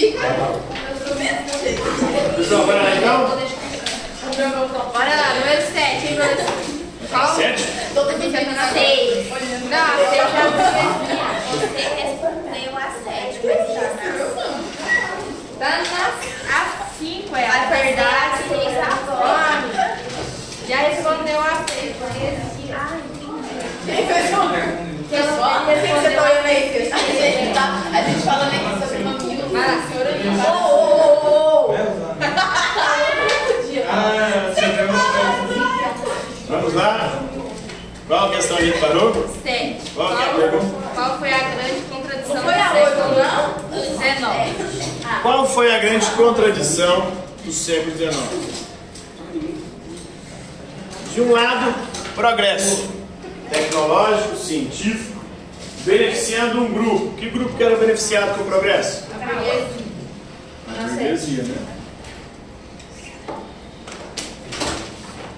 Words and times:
fica. 0.00 0.26
Eu 2.38 2.44
sou 2.44 2.64
bora 2.64 2.82
lá 2.82 2.96
então? 2.96 3.28
Bora 4.92 5.14
lá, 5.14 5.34
número 5.34 5.62
7, 5.72 6.06
hein? 6.06 6.18
Qual? 7.10 7.34
Sete? 7.34 7.64
Todo 7.94 8.12
mundo 8.12 8.20
Seis. 8.20 8.36
fica 8.36 8.52
na 8.54 8.72
Não, 9.68 9.84
a 9.84 9.96
C 9.98 10.16
eu 10.16 10.28
já 10.30 10.44
Você 11.50 11.82
respondeu 12.00 12.70
a 12.76 12.78
sete, 13.04 13.36
mas 13.44 13.60
Tá 15.58 15.68
na 15.68 15.84
a 16.48 16.56
5, 16.98 17.36
é 17.36 17.46
a 17.46 17.50
verdade. 17.66 18.38
Já 20.68 20.76
respondeu 20.76 21.40
a 21.40 21.64
6. 21.68 21.96
Ah, 22.72 22.96
entendi. 22.96 23.50
Quem 23.86 24.06
fez 24.06 24.30
o 24.30 24.32
você 26.00 26.10
tá 26.10 26.22
filho? 26.70 26.94
A 26.94 26.96
gente 26.98 27.52
tá- 27.54 27.82
A 27.92 28.02
gente 28.02 28.22
falando 28.22 28.54
aqui 28.54 28.79
senhora. 29.88 30.10
Ô, 30.48 31.72
ô. 31.72 31.74
Ah? 33.92 34.52
Vamos 36.48 36.74
lá? 36.74 37.22
Qual 38.06 38.30
questão 38.32 38.56
a 38.56 38.60
gente 38.60 38.78
parou? 38.78 39.28
7. 39.42 39.90
Qual 39.94 40.16
que 40.16 40.22
é 40.22 40.26
a 40.26 40.34
pergunta? 40.34 40.66
Qual 40.94 41.18
foi 41.18 41.32
a 41.32 41.38
grande 41.38 41.80
contradição 41.88 42.34
Não 42.34 42.42
foi 42.42 42.54
a 42.54 42.68
do 42.68 42.76
oito, 42.76 43.98
século 43.98 44.26
não? 44.26 44.38
19? 44.50 45.22
Qual 45.22 45.46
foi 45.46 45.74
a 45.74 45.78
grande 45.78 46.06
contradição 46.06 47.12
do 47.44 47.52
século 47.52 47.96
XIX? 47.96 48.16
De 51.14 51.20
um 51.20 51.32
lado, 51.32 51.74
progresso 52.14 52.88
tecnológico, 53.50 54.36
científico, 54.36 55.20
beneficiando 55.84 56.60
um 56.62 56.72
grupo. 56.72 57.14
Que 57.16 57.30
grupo 57.30 57.56
que 57.56 57.62
era 57.62 57.76
beneficiado 57.76 58.36
com 58.36 58.42
o 58.42 58.46
progresso? 58.46 59.09
A 60.68 60.82
burguesia, 60.82 61.42
né? 61.44 61.56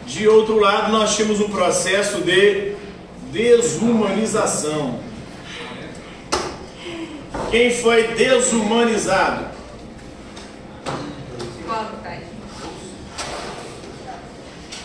De 0.07 0.29
outro 0.29 0.59
lado, 0.59 0.93
nós 0.93 1.17
tínhamos 1.17 1.41
um 1.41 1.49
processo 1.49 2.21
de 2.21 2.75
desumanização. 3.31 5.01
Quem 7.51 7.71
foi 7.71 8.09
desumanizado? 8.09 9.47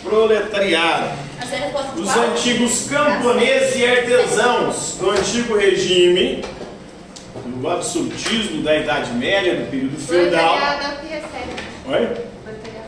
Proletariado. 0.04 1.28
Os 1.98 2.10
antigos 2.10 2.88
camponeses 2.90 3.76
e 3.76 3.86
artesãos 3.86 4.96
do 5.00 5.12
antigo 5.12 5.58
regime, 5.58 6.44
do 7.58 7.70
absolutismo 7.70 8.62
da 8.62 8.78
Idade 8.78 9.12
Média, 9.14 9.56
do 9.56 9.70
período 9.70 9.98
feudal. 9.98 10.58
Proletariado 10.58 10.84
é 10.84 10.88
o 10.88 11.00
que 11.00 11.08
recebe. 11.08 11.62
Oi? 11.88 12.24
Proletariado. 12.44 12.88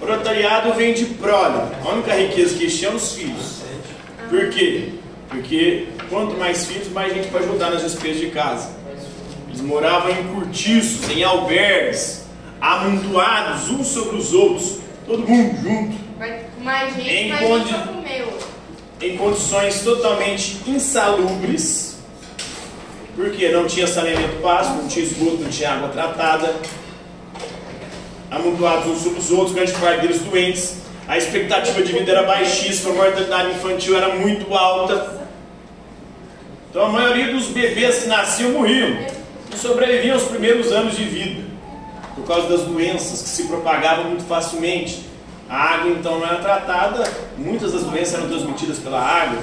Proletariado 0.00 0.74
vem 0.74 0.94
de 0.94 1.04
prole. 1.06 1.58
A 1.84 1.88
única 1.88 2.14
riqueza 2.14 2.56
que 2.56 2.66
tinha 2.68 2.90
é 2.90 2.94
os 2.94 3.12
filhos. 3.12 3.62
Por 4.28 4.50
quê? 4.50 4.90
Porque 5.28 5.88
quanto 6.08 6.36
mais 6.36 6.66
filhos, 6.66 6.88
mais 6.92 7.12
gente 7.12 7.28
para 7.28 7.40
ajudar 7.40 7.70
nas 7.70 7.82
despesas 7.82 8.20
de 8.20 8.30
casa. 8.30 8.70
Eles 9.48 9.60
moravam 9.60 10.10
em 10.10 10.24
cortiços, 10.34 11.08
em 11.10 11.22
albergues, 11.22 12.24
amontoados 12.60 13.70
uns 13.70 13.88
sobre 13.88 14.16
os 14.16 14.32
outros, 14.32 14.78
todo 15.06 15.26
mundo 15.26 15.56
junto, 15.62 15.96
mais 16.62 16.94
gente, 16.94 17.08
Em 17.08 17.32
ô. 17.32 19.04
em 19.04 19.16
condições 19.16 19.80
totalmente 19.82 20.58
insalubres. 20.66 21.93
Porque 23.14 23.48
não 23.50 23.66
tinha 23.66 23.86
saneamento 23.86 24.40
básico, 24.42 24.76
não 24.76 24.88
tinha 24.88 25.04
esgoto, 25.04 25.38
não 25.42 25.50
tinha 25.50 25.70
água 25.70 25.88
tratada. 25.88 26.54
Amontoados 28.30 28.86
uns 28.86 29.02
sobre 29.02 29.20
os 29.20 29.30
outros, 29.30 29.54
grande 29.54 29.72
parte 29.72 30.00
deles 30.00 30.20
doentes. 30.20 30.78
A 31.06 31.16
expectativa 31.16 31.82
de 31.82 31.92
vida 31.92 32.10
era 32.10 32.22
baixíssima, 32.24 32.90
a 32.90 32.94
mortalidade 32.94 33.50
infantil 33.50 33.96
era 33.96 34.14
muito 34.16 34.52
alta. 34.54 35.22
Então 36.70 36.86
a 36.86 36.88
maioria 36.88 37.32
dos 37.32 37.46
bebês 37.46 38.02
que 38.02 38.08
nasciam 38.08 38.50
morriam. 38.52 38.96
E 39.52 39.56
sobreviviam 39.56 40.14
aos 40.14 40.24
primeiros 40.24 40.72
anos 40.72 40.96
de 40.96 41.04
vida. 41.04 41.44
Por 42.16 42.26
causa 42.26 42.48
das 42.48 42.62
doenças 42.62 43.22
que 43.22 43.28
se 43.28 43.44
propagavam 43.44 44.06
muito 44.06 44.24
facilmente. 44.24 45.04
A 45.48 45.74
água 45.74 45.90
então 45.90 46.18
não 46.18 46.26
era 46.26 46.38
tratada, 46.38 47.04
muitas 47.36 47.72
das 47.72 47.84
doenças 47.84 48.14
eram 48.14 48.28
transmitidas 48.28 48.78
pela 48.78 48.98
água, 48.98 49.38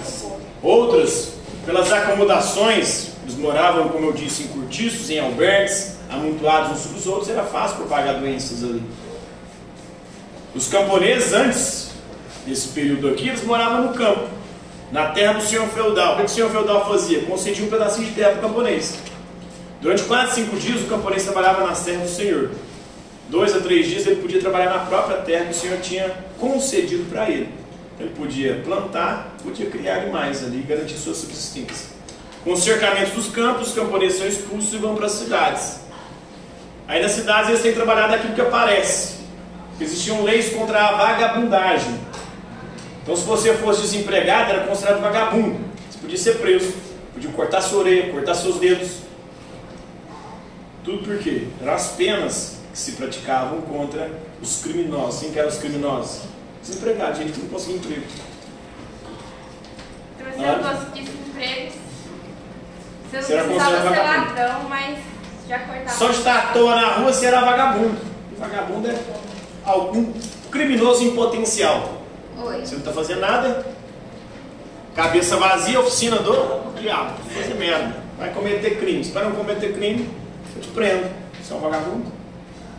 outras 0.61 1.33
pelas 1.65 1.91
acomodações, 1.91 3.10
eles 3.23 3.35
moravam, 3.35 3.89
como 3.89 4.07
eu 4.07 4.13
disse, 4.13 4.43
em 4.43 4.47
cortiços, 4.47 5.09
em 5.09 5.19
albergues, 5.19 5.97
amontoados 6.09 6.71
uns 6.71 6.79
sobre 6.79 6.97
os 6.99 7.07
outros, 7.07 7.29
era 7.29 7.43
fácil 7.43 7.77
propagar 7.77 8.19
doenças 8.19 8.63
ali. 8.63 8.83
Os 10.53 10.67
camponeses, 10.67 11.33
antes 11.33 11.91
desse 12.45 12.69
período 12.69 13.09
aqui, 13.09 13.29
eles 13.29 13.43
moravam 13.43 13.83
no 13.87 13.93
campo, 13.93 14.27
na 14.91 15.07
terra 15.09 15.33
do 15.33 15.43
senhor 15.43 15.67
feudal. 15.69 16.15
O 16.15 16.17
que 16.17 16.23
o 16.23 16.29
senhor 16.29 16.49
feudal 16.49 16.87
fazia? 16.89 17.21
Concedia 17.23 17.63
um 17.63 17.69
pedacinho 17.69 18.07
de 18.07 18.13
terra 18.13 18.31
para 18.31 18.39
o 18.39 18.49
camponês. 18.49 18.97
Durante 19.81 20.03
quase 20.03 20.35
cinco 20.35 20.57
dias, 20.57 20.81
o 20.81 20.87
camponês 20.87 21.23
trabalhava 21.23 21.65
nas 21.65 21.83
terras 21.83 22.09
do 22.09 22.15
senhor. 22.15 22.51
Dois 23.29 23.55
a 23.55 23.61
três 23.61 23.87
dias, 23.87 24.05
ele 24.05 24.21
podia 24.21 24.41
trabalhar 24.41 24.69
na 24.69 24.79
própria 24.79 25.17
terra 25.17 25.45
que 25.45 25.51
o 25.51 25.55
senhor 25.55 25.79
tinha 25.79 26.11
concedido 26.37 27.05
para 27.09 27.29
ele. 27.29 27.49
Ele 27.99 28.09
podia 28.09 28.61
plantar, 28.63 29.35
podia 29.41 29.67
criar 29.67 29.99
animais 29.99 30.43
ali 30.43 30.59
e 30.59 30.63
garantir 30.63 30.97
sua 30.97 31.13
subsistência. 31.13 32.00
Com 32.43 32.53
os 32.53 32.63
cercamentos 32.63 33.13
dos 33.13 33.27
campos, 33.27 33.69
os 33.69 33.73
camponeses 33.75 34.17
são 34.17 34.27
expulsos 34.27 34.73
e 34.73 34.77
vão 34.77 34.95
para 34.95 35.05
as 35.05 35.11
cidades. 35.11 35.79
Aí 36.87 37.01
nas 37.01 37.11
cidades 37.11 37.49
eles 37.49 37.61
têm 37.61 37.73
trabalhado 37.73 38.15
aquilo 38.15 38.33
que 38.33 38.41
aparece. 38.41 39.21
Existiam 39.79 40.23
leis 40.23 40.53
contra 40.53 40.87
a 40.87 40.91
vagabundagem. 40.93 41.99
Então, 43.01 43.15
se 43.15 43.23
você 43.23 43.53
fosse 43.55 43.81
desempregado, 43.81 44.51
era 44.51 44.67
considerado 44.67 45.01
vagabundo. 45.01 45.59
Você 45.89 45.99
podia 45.99 46.17
ser 46.17 46.37
preso, 46.39 46.73
podia 47.13 47.31
cortar 47.31 47.61
sua 47.61 47.79
orelha, 47.79 48.11
cortar 48.11 48.35
seus 48.35 48.57
dedos. 48.57 48.97
Tudo 50.83 51.03
por 51.03 51.17
quê? 51.19 51.47
Eram 51.61 51.73
as 51.73 51.89
penas 51.89 52.57
que 52.71 52.77
se 52.77 52.93
praticavam 52.93 53.61
contra 53.61 54.11
os 54.41 54.61
criminosos. 54.61 55.21
Quem 55.21 55.31
que 55.31 55.39
eram 55.39 55.49
os 55.49 55.57
criminosos? 55.57 56.21
Desempregados, 56.61 57.17
gente 57.17 57.31
que 57.33 57.39
não 57.39 57.49
conseguia 57.49 57.77
emprego. 57.77 58.05
Você 60.19 60.45
não 60.45 60.59
conseguisse 60.59 61.11
emprego, 61.11 61.71
você 63.11 63.17
não 63.17 63.23
Você 63.23 63.33
era 63.33 63.43
precisava 63.43 63.89
ser 63.89 64.01
ladrão, 64.01 64.63
mas 64.69 64.97
já 65.47 65.59
cortava. 65.59 65.89
Só 65.89 66.07
de 66.07 66.17
estar 66.17 66.37
à 66.37 66.41
toa 66.53 66.75
na 66.75 66.87
rua 66.93 67.13
você 67.13 67.25
era 67.25 67.41
vagabundo. 67.41 67.97
E 68.31 68.35
vagabundo 68.39 68.89
é 68.89 68.95
algum 69.65 70.13
criminoso 70.49 71.03
em 71.03 71.15
potencial. 71.15 72.01
Oi. 72.37 72.61
Você 72.61 72.71
não 72.71 72.79
está 72.79 72.93
fazendo 72.93 73.19
nada, 73.19 73.65
cabeça 74.95 75.35
vazia, 75.35 75.79
oficina 75.79 76.17
do 76.17 76.73
diabo, 76.79 77.17
fazer 77.35 77.53
merda. 77.55 77.97
Vai 78.17 78.29
cometer 78.29 78.79
crimes. 78.79 79.09
Para 79.09 79.25
não 79.25 79.31
cometer 79.33 79.73
crime, 79.73 80.09
eu 80.55 80.61
te 80.61 80.69
prendo. 80.69 81.09
Você 81.41 81.53
é 81.53 81.55
um 81.55 81.59
vagabundo? 81.59 82.11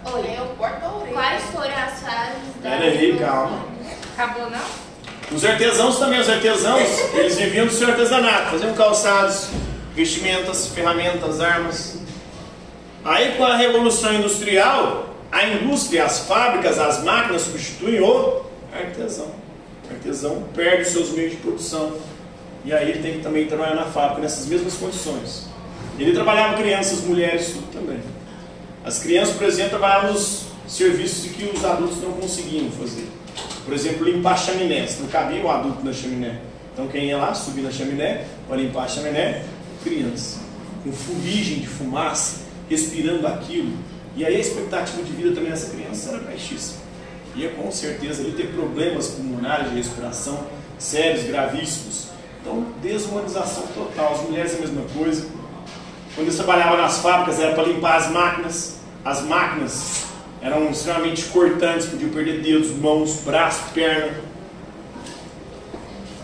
Oi, 0.05 0.35
eu 0.37 0.47
corto 0.57 0.85
a 0.85 0.97
orelha. 0.97 1.13
Quais 1.13 1.43
foram 1.45 1.67
as 1.67 2.01
fases 2.01 2.55
da 2.63 2.71
Pera 2.71 2.85
aí, 2.85 3.19
calma. 3.19 3.65
Acabou, 4.17 4.51
não? 4.51 4.61
Os 5.31 5.45
artesãos 5.45 5.99
também, 5.99 6.21
os 6.21 6.29
artesãos, 6.29 7.15
eles 7.15 7.37
viviam 7.39 7.67
do 7.67 7.73
seu 7.73 7.89
artesanato, 7.89 8.51
faziam 8.51 8.75
calçados, 8.75 9.49
vestimentas, 9.95 10.69
ferramentas, 10.69 11.41
armas. 11.41 11.99
Aí 13.05 13.33
com 13.37 13.45
a 13.45 13.57
Revolução 13.57 14.15
Industrial, 14.15 15.15
a 15.31 15.47
indústria, 15.47 16.05
as 16.05 16.21
fábricas, 16.21 16.79
as 16.79 17.03
máquinas 17.03 17.43
substituem 17.43 18.01
o 18.01 18.43
artesão. 18.73 19.29
O 19.89 19.95
artesão 19.95 20.45
perde 20.55 20.83
os 20.83 20.89
seus 20.89 21.11
meios 21.11 21.33
de 21.33 21.39
produção. 21.39 21.93
E 22.65 22.73
aí 22.73 22.91
ele 22.91 23.03
tem 23.03 23.15
que 23.15 23.21
também 23.21 23.47
trabalhar 23.47 23.75
na 23.75 23.87
fábrica 23.87 24.21
nessas 24.21 24.47
mesmas 24.47 24.75
condições. 24.75 25.47
Ele 25.99 26.13
trabalhava 26.13 26.57
crianças, 26.57 27.01
mulheres, 27.01 27.49
tudo 27.49 27.73
também. 27.73 28.01
As 28.85 28.99
crianças, 28.99 29.37
por 29.37 29.47
exemplo, 29.47 29.71
trabalhavam 29.71 30.13
nos 30.13 30.45
serviços 30.69 31.31
que 31.33 31.45
os 31.45 31.65
adultos 31.65 32.01
não 32.01 32.13
conseguiam 32.13 32.71
fazer. 32.71 33.07
Por 33.65 33.75
exemplo, 33.75 34.05
limpar 34.05 34.39
chaminés. 34.39 34.99
Não 35.01 35.09
cabia 35.09 35.43
o 35.43 35.51
adulto 35.51 35.85
na 35.85 35.93
chaminé. 35.93 36.41
Então 36.73 36.89
quem 36.89 37.07
ia 37.07 37.19
lá, 37.19 37.35
subir 37.35 37.63
na 37.63 37.71
chaminé, 37.71 38.25
para 38.49 38.57
limpar 38.57 38.85
a 38.85 38.89
chaminé, 38.89 39.45
criança. 39.83 40.41
Com 40.83 40.93
fuligem 40.93 41.61
de 41.61 41.67
fumaça, 41.67 42.41
respirando 42.69 43.27
aquilo. 43.27 43.73
E 44.17 44.25
aí 44.25 44.37
a 44.37 44.41
expectativa 44.41 45.03
de 45.03 45.13
vida 45.13 45.35
também 45.35 45.51
dessa 45.51 45.71
criança 45.71 46.11
era 46.11 46.19
baixíssima. 46.19 46.81
Ia 47.35 47.51
com 47.51 47.71
certeza 47.71 48.23
ele 48.23 48.33
ter 48.33 48.49
problemas 48.49 49.09
pulmonares 49.09 49.71
de 49.71 49.77
respiração 49.77 50.47
sérios, 50.83 51.25
gravíssimos. 51.27 52.09
Então, 52.41 52.67
desumanização 52.83 53.67
total. 53.69 54.15
As 54.15 54.23
mulheres 54.23 54.55
a 54.57 54.59
mesma 54.59 54.83
coisa. 54.95 55.27
Quando 56.15 56.27
eles 56.27 56.37
trabalhavam 56.37 56.77
nas 56.77 56.99
fábricas 56.99 57.41
era 57.41 57.55
para 57.55 57.65
limpar 57.65 57.97
as 57.97 58.11
máquinas. 58.11 58.77
As 59.05 59.23
máquinas 59.23 60.05
eram 60.43 60.71
extremamente 60.71 61.25
cortantes, 61.27 61.87
podiam 61.87 62.11
perder 62.11 62.43
dedos, 62.43 62.71
mãos, 62.73 63.21
braço, 63.25 63.63
perna. 63.73 64.21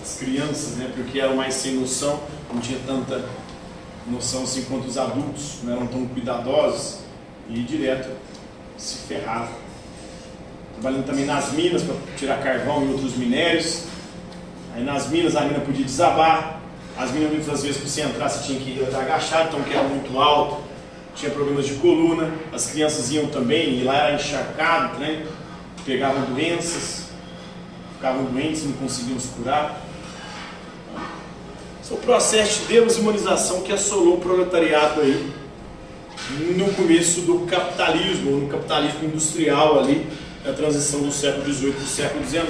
As 0.02 0.16
crianças, 0.18 0.76
né, 0.76 0.90
porque 0.94 1.20
eram 1.20 1.36
mais 1.36 1.54
sem 1.54 1.74
noção, 1.74 2.20
não 2.52 2.60
tinha 2.60 2.78
tanta 2.86 3.24
noção 4.10 4.42
assim 4.44 4.62
quanto 4.64 4.88
os 4.88 4.96
adultos, 4.96 5.58
não 5.62 5.74
eram 5.74 5.86
tão 5.86 6.06
cuidadosos. 6.06 7.00
e 7.48 7.62
direto 7.62 8.10
se 8.76 8.98
ferrava. 8.98 9.50
Trabalhando 10.74 11.06
também 11.06 11.24
nas 11.24 11.52
minas 11.52 11.82
para 11.82 11.96
tirar 12.16 12.42
carvão 12.42 12.84
e 12.84 12.92
outros 12.92 13.16
minérios. 13.16 13.84
Aí 14.74 14.84
nas 14.84 15.08
minas 15.08 15.34
a 15.34 15.40
mina 15.42 15.60
podia 15.60 15.84
desabar. 15.84 16.60
As 16.96 17.10
minas 17.10 17.32
muitas 17.32 17.62
vezes 17.62 17.78
para 17.78 17.88
você 17.88 18.02
entrar 18.02 18.28
você 18.28 18.44
tinha 18.44 18.60
que 18.60 18.80
estar 18.80 19.00
agachado, 19.00 19.48
então 19.48 19.62
que 19.62 19.72
era 19.72 19.88
muito 19.88 20.18
alto. 20.18 20.62
Tinha 21.16 21.32
problemas 21.32 21.66
de 21.66 21.74
coluna. 21.74 22.30
As 22.52 22.66
crianças 22.70 23.10
iam 23.10 23.26
também 23.26 23.80
e 23.80 23.82
lá 23.82 23.96
era 23.96 24.14
encharcado, 24.14 24.98
né? 24.98 25.26
Pegavam 25.84 26.22
doenças, 26.26 27.06
ficavam 27.94 28.24
doentes 28.26 28.64
não 28.64 28.72
conseguiam 28.74 29.18
se 29.18 29.28
curar. 29.28 29.87
Esse 31.88 31.94
é 31.94 31.96
o 31.96 32.00
processo 32.00 32.66
de 32.66 32.80
desumanização 32.82 33.62
que 33.62 33.72
assolou 33.72 34.16
o 34.16 34.20
proletariado 34.20 35.00
aí 35.00 35.32
no 36.54 36.70
começo 36.74 37.22
do 37.22 37.46
capitalismo, 37.46 38.32
no 38.32 38.46
capitalismo 38.46 39.04
industrial 39.04 39.78
ali, 39.78 40.06
da 40.44 40.52
transição 40.52 41.00
do 41.00 41.10
século 41.10 41.50
XVIII 41.50 41.72
para 41.72 41.82
o 41.82 41.86
século 41.86 42.26
XIX. 42.26 42.46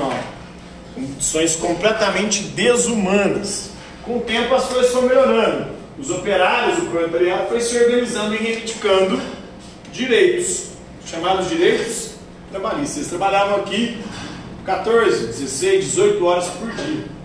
Condições 0.93 1.55
completamente 1.55 2.43
desumanas. 2.49 3.71
Com 4.05 4.17
o 4.17 4.21
tempo 4.23 4.53
as 4.57 4.65
coisas 4.65 4.91
foram 4.91 5.07
melhorando. 5.07 5.67
Os 5.97 6.11
operários, 6.11 6.79
o 6.79 6.87
proletariado 6.87 7.49
foi 7.49 7.61
se 7.61 7.79
organizando 7.79 8.35
e 8.35 8.39
reivindicando 8.39 9.21
direitos, 9.93 10.71
chamados 11.07 11.49
direitos 11.49 12.15
trabalhistas. 12.51 12.97
Eles 12.97 13.09
trabalhavam 13.09 13.61
aqui 13.61 14.03
14, 14.65 15.29
16, 15.29 15.85
18 15.85 16.27
horas 16.27 16.47
por 16.47 16.73
dia. 16.73 17.18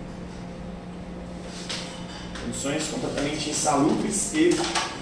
Condições 2.54 2.88
completamente 2.88 3.50
insalubres 3.50 4.32
e 4.36 4.52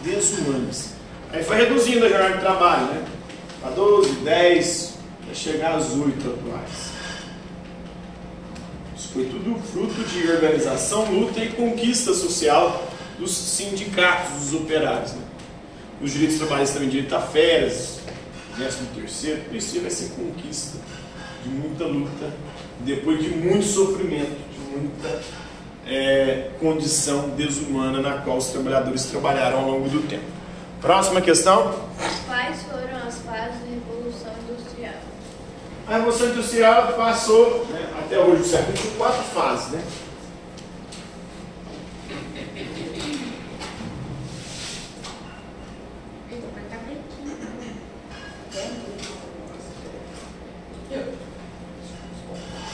desumanas. 0.06 0.92
Aí 1.34 1.44
foi 1.44 1.58
reduzindo 1.58 2.06
a 2.06 2.10
jornada 2.10 2.36
de 2.36 2.40
trabalho, 2.40 2.86
né? 2.86 3.06
A 3.64 3.70
12, 3.70 4.10
10, 4.22 4.94
até 5.22 5.34
chegar 5.36 5.76
às 5.76 5.92
8 5.92 6.12
atuais. 6.18 6.92
Isso 8.96 9.10
foi 9.10 9.26
tudo 9.26 9.60
fruto 9.70 10.02
de 10.02 10.32
organização, 10.32 11.12
luta 11.12 11.44
e 11.44 11.50
conquista 11.50 12.14
social 12.14 12.88
dos 13.20 13.32
sindicatos, 13.32 14.40
dos 14.40 14.54
operários. 14.54 15.12
Né? 15.12 15.22
Os 16.02 16.14
direitos 16.14 16.38
trabalhistas 16.38 16.76
também, 16.76 16.90
direito 16.90 17.14
a 17.14 17.22
férias, 17.22 18.00
13 18.56 18.78
terceiro, 18.96 19.42
tudo 19.44 19.58
isso 19.58 19.82
vai 19.82 19.92
ser 19.92 20.10
conquista 20.12 20.78
de 21.44 21.50
muita 21.50 21.84
luta, 21.84 22.32
depois 22.80 23.22
de 23.22 23.30
muito 23.30 23.66
sofrimento, 23.66 24.38
de 24.54 24.78
muita 24.78 25.22
é, 25.92 26.52
condição 26.58 27.30
desumana 27.32 28.00
na 28.00 28.20
qual 28.20 28.38
os 28.38 28.48
trabalhadores 28.48 29.06
trabalharam 29.06 29.60
ao 29.60 29.72
longo 29.72 29.90
do 29.90 30.08
tempo. 30.08 30.24
Próxima 30.80 31.20
questão. 31.20 31.76
Quais 32.26 32.64
foram 32.64 32.98
as 33.06 33.18
fases 33.20 33.60
da 33.60 33.70
Revolução 33.70 34.34
Industrial? 34.50 34.94
A 35.88 35.94
Revolução 35.96 36.28
Industrial 36.30 36.94
passou, 36.94 37.66
né, 37.70 37.90
até 38.00 38.18
hoje, 38.18 38.42
o 38.42 38.46
século 38.46 38.78
por 38.78 38.98
quatro 38.98 39.24
fases. 39.24 39.72
Né? 39.74 39.84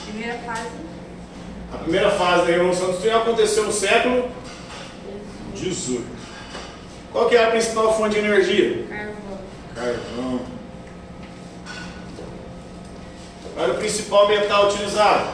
Primeira 0.06 0.38
fase. 0.40 0.87
A 1.88 1.90
primeira 1.90 2.12
fase 2.12 2.46
da 2.46 2.52
Revolução 2.52 2.90
Industrial 2.90 3.22
aconteceu 3.22 3.64
no 3.64 3.72
século 3.72 4.30
XVIII. 5.56 6.04
Qual 7.14 7.30
que 7.30 7.38
era 7.38 7.48
a 7.48 7.52
principal 7.52 7.96
fonte 7.96 8.20
de 8.20 8.26
energia? 8.26 8.86
Carvão. 8.90 9.40
Carvão. 9.74 10.42
Qual 13.54 13.64
era 13.64 13.74
o 13.74 13.78
principal 13.78 14.28
metal 14.28 14.68
utilizado? 14.68 15.30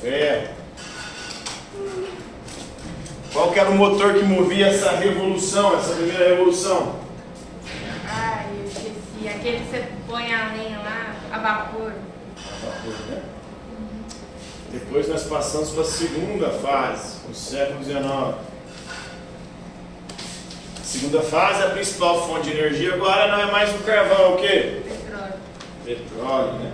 Ferro. 0.00 0.48
Qual 3.30 3.52
que 3.52 3.60
era 3.60 3.68
o 3.68 3.74
motor 3.74 4.14
que 4.14 4.22
movia 4.22 4.68
essa 4.68 4.92
revolução, 4.92 5.76
essa 5.76 5.92
primeira 5.92 6.30
revolução? 6.30 6.98
Ai, 8.08 8.46
eu 8.58 8.64
esqueci. 8.64 9.28
Aquele 9.28 9.58
que 9.58 9.70
você 9.70 9.88
põe 10.08 10.32
a 10.32 10.54
lenha 10.54 10.78
lá, 10.78 11.14
a 11.30 11.38
vapor. 11.38 11.92
Depois 14.94 15.08
nós 15.08 15.24
passamos 15.24 15.70
para 15.70 15.82
a 15.82 15.86
segunda 15.86 16.50
fase, 16.50 17.16
no 17.26 17.34
século 17.34 17.82
XIX. 17.82 18.36
Segunda 20.84 21.20
fase, 21.20 21.64
a 21.64 21.70
principal 21.70 22.28
fonte 22.28 22.48
de 22.48 22.56
energia 22.56 22.94
agora 22.94 23.26
não 23.32 23.40
é 23.40 23.50
mais 23.50 23.74
o 23.74 23.78
carvão, 23.78 24.16
é 24.16 24.28
o 24.28 24.36
quê? 24.36 24.82
Petróleo. 24.84 25.32
Petróleo, 25.84 26.52
né? 26.60 26.72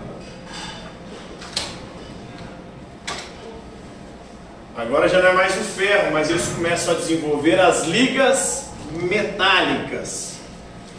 Agora 4.77 5.09
já 5.09 5.23
não 5.23 5.31
é 5.31 5.33
mais 5.33 5.57
o 5.57 5.65
ferro, 5.65 6.13
mas 6.13 6.29
eles 6.29 6.47
começam 6.49 6.95
a 6.95 6.99
desenvolver 6.99 7.59
as 7.59 7.85
ligas 7.85 8.67
metálicas, 8.93 10.35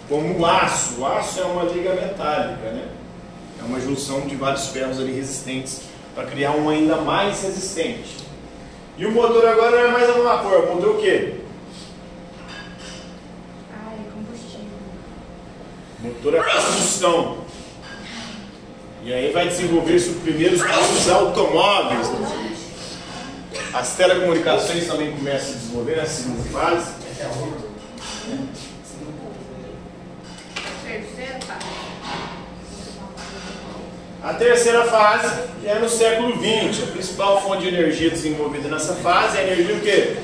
como 0.09 0.39
o 0.39 0.43
aço. 0.43 0.99
O 0.99 1.05
aço 1.05 1.39
é 1.39 1.43
uma 1.43 1.65
liga 1.65 1.93
metálica, 1.93 2.71
né? 2.71 2.87
É 3.61 3.63
uma 3.63 3.79
junção 3.79 4.21
de 4.21 4.35
vários 4.35 4.69
ferros 4.69 4.99
ali 4.99 5.13
resistentes 5.13 5.91
para 6.13 6.25
criar 6.25 6.51
um 6.51 6.69
ainda 6.69 6.97
mais 6.97 7.41
resistente. 7.41 8.17
E 8.97 9.05
o 9.05 9.11
motor 9.11 9.45
agora 9.47 9.71
não 9.71 9.89
é 9.89 9.91
mais 9.91 10.09
a 10.09 10.13
vapor, 10.13 10.63
o 10.65 10.75
motor 10.75 10.89
é 10.89 10.97
o 10.97 11.01
quê? 11.01 11.33
Ai, 13.71 13.97
combustível. 14.13 14.77
Motor 15.99 16.37
a 16.37 16.43
combustão. 16.43 17.37
E 19.03 19.11
aí 19.11 19.31
vai 19.31 19.47
desenvolver-se 19.47 20.09
os 20.09 20.17
primeiros 20.17 20.61
os 20.61 21.09
automóveis. 21.09 22.07
né? 22.09 22.51
As 23.73 23.95
telecomunicações 23.95 24.85
também 24.85 25.11
começam 25.13 25.49
a 25.49 25.53
desenvolver 25.53 25.95
na 25.95 26.05
segunda 26.05 26.43
fase. 26.49 26.93
Terceira 30.83 31.39
fase. 31.41 31.65
A 34.23 34.35
terceira 34.35 34.85
fase 34.85 35.49
é 35.65 35.79
no 35.79 35.89
século 35.89 36.35
XX. 36.35 36.83
A 36.83 36.91
principal 36.91 37.41
fonte 37.41 37.63
de 37.63 37.69
energia 37.69 38.11
desenvolvida 38.11 38.69
nessa 38.69 38.93
fase 38.93 39.37
é 39.37 39.41
a 39.41 39.47
energia 39.47 39.75
o 39.75 39.81
quê? 39.81 40.17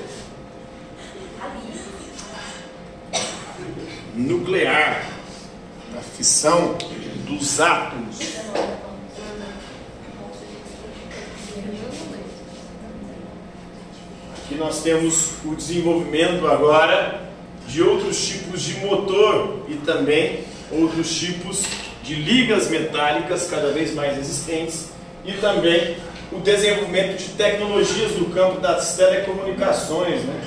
Nuclear. 4.13 5.03
A 5.97 6.01
fissão 6.01 6.77
dos 7.27 7.59
átomos. 7.59 8.19
Aqui 14.37 14.55
nós 14.55 14.83
temos 14.83 15.31
o 15.43 15.55
desenvolvimento 15.55 16.45
agora 16.45 17.31
de 17.67 17.81
outros 17.81 18.27
tipos 18.27 18.61
de 18.61 18.75
motor 18.75 19.65
e 19.67 19.73
também 19.77 20.43
outros 20.71 21.17
tipos 21.17 21.86
de 22.07 22.15
ligas 22.15 22.69
metálicas 22.69 23.49
cada 23.49 23.69
vez 23.73 23.93
mais 23.93 24.15
resistentes 24.15 24.91
e 25.25 25.33
também 25.33 25.97
o 26.31 26.39
desenvolvimento 26.39 27.17
de 27.17 27.25
tecnologias 27.31 28.13
no 28.13 28.29
campo 28.29 28.61
das 28.61 28.95
telecomunicações. 28.95 30.23
Né? 30.23 30.41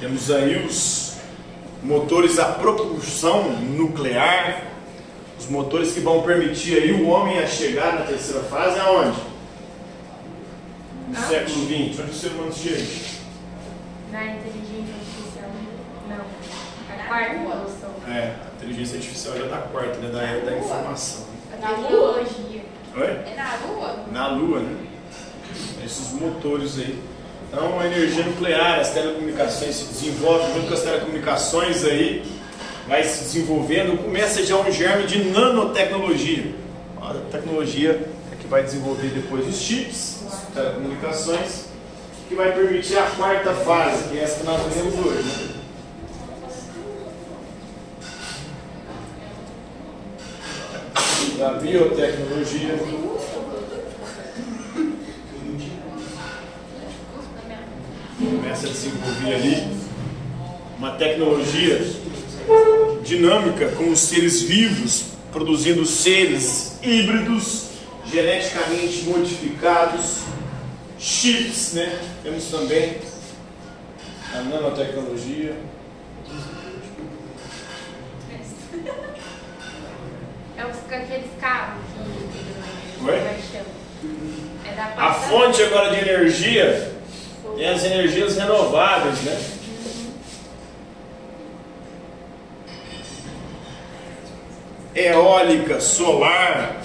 Temos 0.00 0.30
aí 0.30 0.64
os 0.64 1.16
motores 1.82 2.38
a 2.38 2.44
propulsão 2.46 3.50
nuclear, 3.50 4.62
os 5.38 5.48
motores 5.48 5.92
que 5.92 6.00
vão 6.00 6.22
permitir 6.22 6.78
aí 6.78 6.92
o 6.92 7.08
homem 7.08 7.38
a 7.40 7.46
chegar 7.46 7.94
na 7.94 8.02
terceira 8.02 8.42
fase 8.44 8.78
aonde? 8.78 9.18
No 11.08 11.16
Ah. 11.18 11.22
século 11.28 11.66
XX, 11.66 12.00
onde 12.00 12.10
o 12.10 12.14
ser 12.14 12.28
humano 12.28 12.52
chega? 12.52 13.07
Na 14.12 14.24
inteligência 14.24 14.94
artificial. 14.94 15.50
Não. 16.08 16.24
A 16.94 17.08
quarta 17.08 17.34
evolução. 17.34 17.90
É, 18.08 18.34
a 18.42 18.56
inteligência 18.56 18.96
artificial 18.96 19.36
já 19.36 19.46
da 19.46 19.58
quarta, 19.58 19.98
né? 19.98 20.10
Da 20.10 20.22
era 20.22 20.40
da 20.46 20.56
informação. 20.56 21.24
A 21.52 21.56
Na 21.56 21.70
Lua? 21.76 22.14
tecnologia. 22.14 22.62
Oi? 22.96 23.06
É 23.06 23.34
na 23.36 23.66
Lua? 23.66 24.04
Na 24.12 24.28
Lua, 24.28 24.60
né? 24.60 24.76
Esses 25.84 26.12
motores 26.12 26.78
aí. 26.78 26.98
Então 27.50 27.78
a 27.80 27.86
energia 27.86 28.24
nuclear, 28.24 28.78
as 28.80 28.90
telecomunicações 28.90 29.74
se 29.76 29.84
desenvolvem 29.86 30.54
junto 30.54 30.68
com 30.68 30.74
as 30.74 30.82
telecomunicações 30.82 31.84
aí, 31.84 32.22
vai 32.86 33.02
se 33.04 33.24
desenvolvendo, 33.24 34.02
começa 34.02 34.44
já 34.44 34.56
um 34.56 34.70
germe 34.70 35.06
de 35.06 35.24
nanotecnologia. 35.24 36.54
A 37.00 37.14
tecnologia 37.32 38.06
é 38.32 38.36
que 38.38 38.46
vai 38.46 38.62
desenvolver 38.64 39.08
depois 39.08 39.46
os 39.48 39.56
chips, 39.60 40.24
as 40.26 40.54
telecomunicações, 40.54 41.67
que 42.28 42.34
vai 42.34 42.52
permitir 42.52 42.98
a 42.98 43.10
quarta 43.10 43.54
fase, 43.54 44.10
que 44.10 44.18
é 44.18 44.22
essa 44.22 44.40
que 44.40 44.46
nós 44.46 44.60
vemos 44.74 45.06
hoje. 45.06 45.22
Né? 45.22 45.54
Da 51.38 51.50
biotecnologia. 51.54 52.78
começa 58.18 58.66
a 58.66 58.70
desenvolver 58.70 59.34
ali 59.34 59.78
uma 60.76 60.90
tecnologia 60.92 61.80
dinâmica 63.04 63.68
com 63.68 63.90
os 63.90 64.00
seres 64.00 64.42
vivos, 64.42 65.12
produzindo 65.32 65.86
seres 65.86 66.78
híbridos, 66.82 67.68
geneticamente 68.10 69.04
modificados, 69.04 70.22
chips, 70.98 71.74
né? 71.74 71.98
Temos 72.22 72.44
também 72.46 72.98
a 74.34 74.42
nanotecnologia. 74.42 75.56
É 80.56 80.66
os, 80.66 80.76
aqueles 80.92 81.30
carros 81.40 81.80
que. 81.94 83.04
Oi? 83.04 83.14
É 84.64 84.74
da 84.74 84.84
A 84.96 85.14
fonte 85.14 85.62
agora 85.62 85.90
de 85.90 86.00
energia 86.00 86.98
tem 87.56 87.68
as 87.68 87.84
energias 87.84 88.36
renováveis, 88.36 89.20
né? 89.22 89.40
Eólica, 94.94 95.80
solar. 95.80 96.82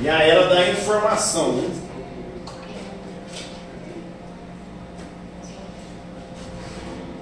E 0.00 0.08
a 0.08 0.22
era 0.22 0.48
da 0.48 0.68
informação, 0.68 1.52
né? 1.52 1.70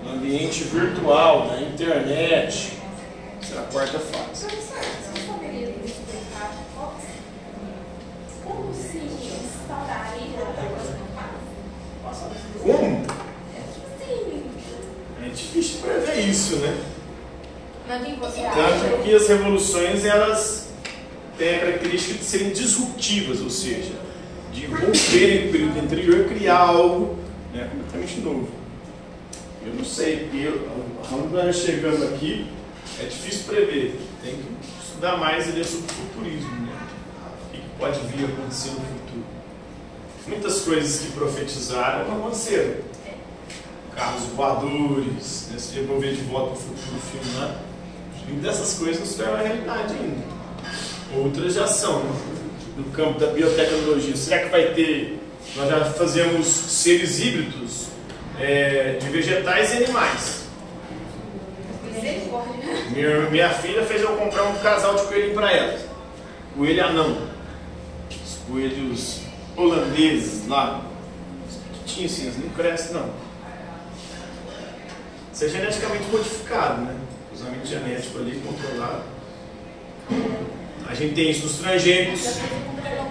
No 0.04 0.12
ambiente 0.14 0.64
virtual, 0.64 1.46
na 1.46 1.60
internet. 1.60 2.78
Essa 3.40 3.54
é 3.54 3.58
a 3.58 3.62
quarta 3.62 3.98
fase. 3.98 4.46
Como 8.44 8.74
se 8.74 8.98
instauraria 8.98 10.38
a 10.38 10.52
caso? 10.56 12.20
Como? 12.62 13.06
É 15.22 15.28
difícil 15.28 15.80
prever 15.80 16.18
isso, 16.18 16.56
né? 16.56 16.82
Tanto 17.86 19.02
que 19.02 19.14
as 19.14 19.28
revoluções 19.28 20.04
elas 20.04 20.69
têm 21.40 21.56
a 21.56 21.60
característica 21.60 22.18
de 22.18 22.24
serem 22.24 22.50
disruptivas, 22.50 23.40
ou 23.40 23.48
seja, 23.48 23.94
de 24.52 24.66
romperem 24.66 25.48
o 25.48 25.52
período 25.52 25.80
anterior 25.80 26.20
e 26.20 26.34
criar 26.34 26.58
algo 26.58 27.18
né, 27.54 27.66
completamente 27.72 28.20
novo. 28.20 28.48
Eu 29.64 29.74
não 29.74 29.84
sei, 29.84 30.28
porque 30.28 30.52
nós 31.32 31.56
chegamos 31.56 32.02
aqui, 32.02 32.46
é 33.00 33.04
difícil 33.04 33.44
prever. 33.44 33.98
Tem 34.22 34.34
que 34.34 34.84
estudar 34.84 35.16
mais 35.16 35.48
ali 35.48 35.64
sobre 35.64 35.86
o 35.86 35.94
futurismo, 35.94 36.66
né? 36.66 36.78
O 37.48 37.56
que 37.56 37.62
pode 37.78 38.00
vir 38.08 38.26
a 38.26 38.28
acontecer 38.28 38.70
no 38.70 38.80
futuro. 38.80 39.24
Muitas 40.26 40.60
coisas 40.60 41.00
que 41.00 41.12
profetizaram 41.12 42.06
não 42.06 42.18
aconteceram. 42.18 42.74
Carros 43.96 44.24
voadores, 44.36 45.48
né? 45.50 45.58
se 45.58 45.72
devolver 45.72 46.14
de 46.14 46.22
volta 46.22 46.56
para 46.56 46.72
o 46.72 46.76
futuro 46.76 47.00
filme 47.00 47.38
lá. 47.38 47.60
Dessas 48.42 48.74
coisas 48.74 49.00
não 49.00 49.06
se 49.06 49.16
tornam 49.16 49.42
realidade 49.42 49.94
ainda. 49.94 50.39
Outras 51.16 51.54
já 51.54 51.66
são. 51.66 52.02
né? 52.04 52.10
No 52.76 52.84
campo 52.92 53.18
da 53.18 53.26
biotecnologia, 53.26 54.16
será 54.16 54.44
que 54.44 54.48
vai 54.48 54.72
ter. 54.74 55.18
Nós 55.56 55.68
já 55.68 55.84
fazemos 55.86 56.46
seres 56.46 57.18
híbridos 57.18 57.86
é, 58.38 58.98
de 59.00 59.08
vegetais 59.08 59.72
e 59.72 59.76
animais. 59.78 60.40
Minha, 62.92 63.30
minha 63.30 63.50
filha 63.50 63.84
fez 63.84 64.02
eu 64.02 64.16
comprar 64.16 64.44
um 64.44 64.58
casal 64.58 64.94
de 64.94 65.02
coelhinho 65.02 65.34
para 65.34 65.52
ela. 65.52 65.78
Coelho 66.56 66.84
anão. 66.84 67.28
Os 68.10 68.38
coelhos 68.48 69.20
holandeses 69.56 70.46
lá. 70.46 70.84
Pequitinhos 71.72 72.12
assim, 72.12 72.22
eles 72.22 72.38
não 72.38 72.48
crescem 72.50 72.94
não. 72.94 73.10
Isso 75.32 75.44
é 75.44 75.48
geneticamente 75.48 76.04
modificado, 76.10 76.82
né? 76.82 76.96
Usamento 77.32 77.66
genético 77.66 78.18
ali 78.18 78.40
controlado. 78.44 79.04
A 80.90 80.94
gente 80.94 81.14
tem 81.14 81.30
isso 81.30 81.44
nos 81.44 81.58
transgênicos, 81.58 82.36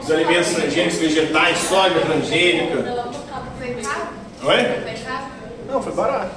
os 0.02 0.12
alimentos 0.12 0.50
transgênicos, 0.50 0.98
vegetais, 0.98 1.58
soja 1.60 2.02
transgênica. 2.02 2.84
Foi 3.58 3.74
caro? 3.76 4.10
Oi? 4.44 4.94
Não, 5.66 5.82
foi 5.82 5.94
barato. 5.94 6.36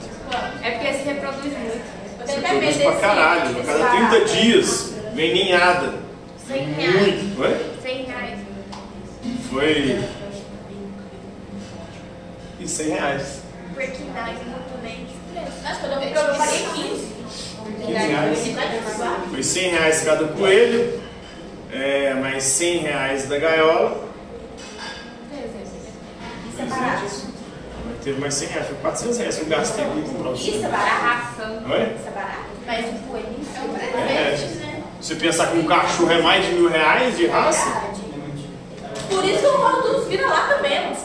É 0.63 0.71
porque 0.71 0.93
se 0.95 1.03
reproduz 1.03 1.53
muito. 1.53 1.81
Eu 2.21 2.27
Você 2.27 2.35
tenho 2.35 2.39
até 2.39 2.49
produz 2.49 2.77
medo 2.77 2.91
pra 2.91 3.01
caralho. 3.01 3.61
A 3.61 3.65
cada 3.65 3.79
barato. 3.79 4.11
30 4.11 4.25
dias 4.27 4.95
vem 5.15 5.35
ninhada. 5.35 5.95
100 6.47 6.65
reais. 6.75 6.95
Muito. 6.95 7.43
Oi? 7.43 7.67
100 7.83 8.05
reais. 8.05 8.39
Foi. 9.51 10.05
E 12.61 12.69
100 12.69 12.89
reais. 12.89 13.43
Porque 13.75 14.05
dá 14.15 14.23
muito 14.27 14.83
bem. 14.83 15.07
Nossa, 15.65 15.81
quando 15.81 15.93
eu 15.93 16.01
comprei, 16.01 16.23
eu 16.23 16.37
paguei 16.37 16.67
15. 16.75 17.13
15 17.85 17.93
reais. 17.93 18.39
Foi 19.29 19.43
100 19.43 19.71
reais 19.71 20.03
cada 20.03 20.29
coelho, 20.29 21.02
é, 21.73 22.15
mais 22.15 22.43
100 22.45 22.79
reais 22.79 23.29
da 23.29 23.39
gaiola. 23.39 24.05
Isso 26.53 26.61
é 26.61 26.65
barato. 26.67 27.33
Teve 28.05 28.21
mais 28.21 28.35
100 28.35 28.49
reais, 28.49 28.67
foi 28.67 28.77
400 28.79 29.19
reais 29.19 29.37
que 29.37 29.43
eu 29.43 29.47
gastei 29.49 29.85
aqui 29.85 30.03
comprar 30.03 30.31
o 30.31 30.35
Isso 30.35 30.51
é 30.65 30.69
barato. 30.69 31.03
ração. 31.03 31.63
Oi? 31.71 31.83
Isso 31.97 32.09
é 32.09 32.11
barato. 32.11 32.43
Mas 32.67 32.87
o 32.87 32.99
coelhinho 33.09 33.47
é 33.57 33.61
um 33.61 33.77
É. 33.77 34.31
presente, 34.31 34.55
né? 34.57 34.83
Você 35.01 35.15
pensar 35.17 35.47
que 35.49 35.59
um 35.59 35.65
cachorro 35.67 36.13
é 36.13 36.21
mais 36.23 36.45
de 36.47 36.53
mil 36.53 36.69
reais 36.69 37.17
de 37.17 37.27
raça? 37.27 37.65
Verdade. 37.65 38.03
Por 39.09 39.25
isso 39.25 39.39
que 39.41 39.45
eu 39.47 39.59
falo 39.61 39.83
dos 39.83 40.09
vira-lata 40.09 40.63
mesmo. 40.63 40.97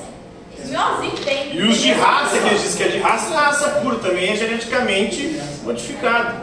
Os 0.63 0.69
meus 0.69 1.19
tem. 1.23 1.55
E 1.55 1.61
os 1.63 1.77
de 1.77 1.91
raça, 1.93 2.37
que 2.39 2.47
eles 2.47 2.61
dizem 2.61 2.77
que 2.77 2.83
é 2.83 2.87
de 2.97 2.99
raça, 3.03 3.33
raça 3.33 3.69
pura, 3.81 3.95
também 3.97 4.29
é 4.31 4.35
geneticamente 4.35 5.39
modificado. 5.63 6.35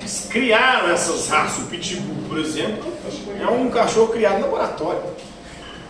Eles 0.00 0.26
criaram 0.30 0.90
essas 0.90 1.28
raças, 1.28 1.58
o 1.64 1.66
Pitbull, 1.66 2.28
por 2.28 2.38
exemplo, 2.38 2.92
é 3.40 3.48
um 3.48 3.70
cachorro 3.70 4.08
criado 4.08 4.36
no 4.36 4.42
laboratório. 4.42 5.02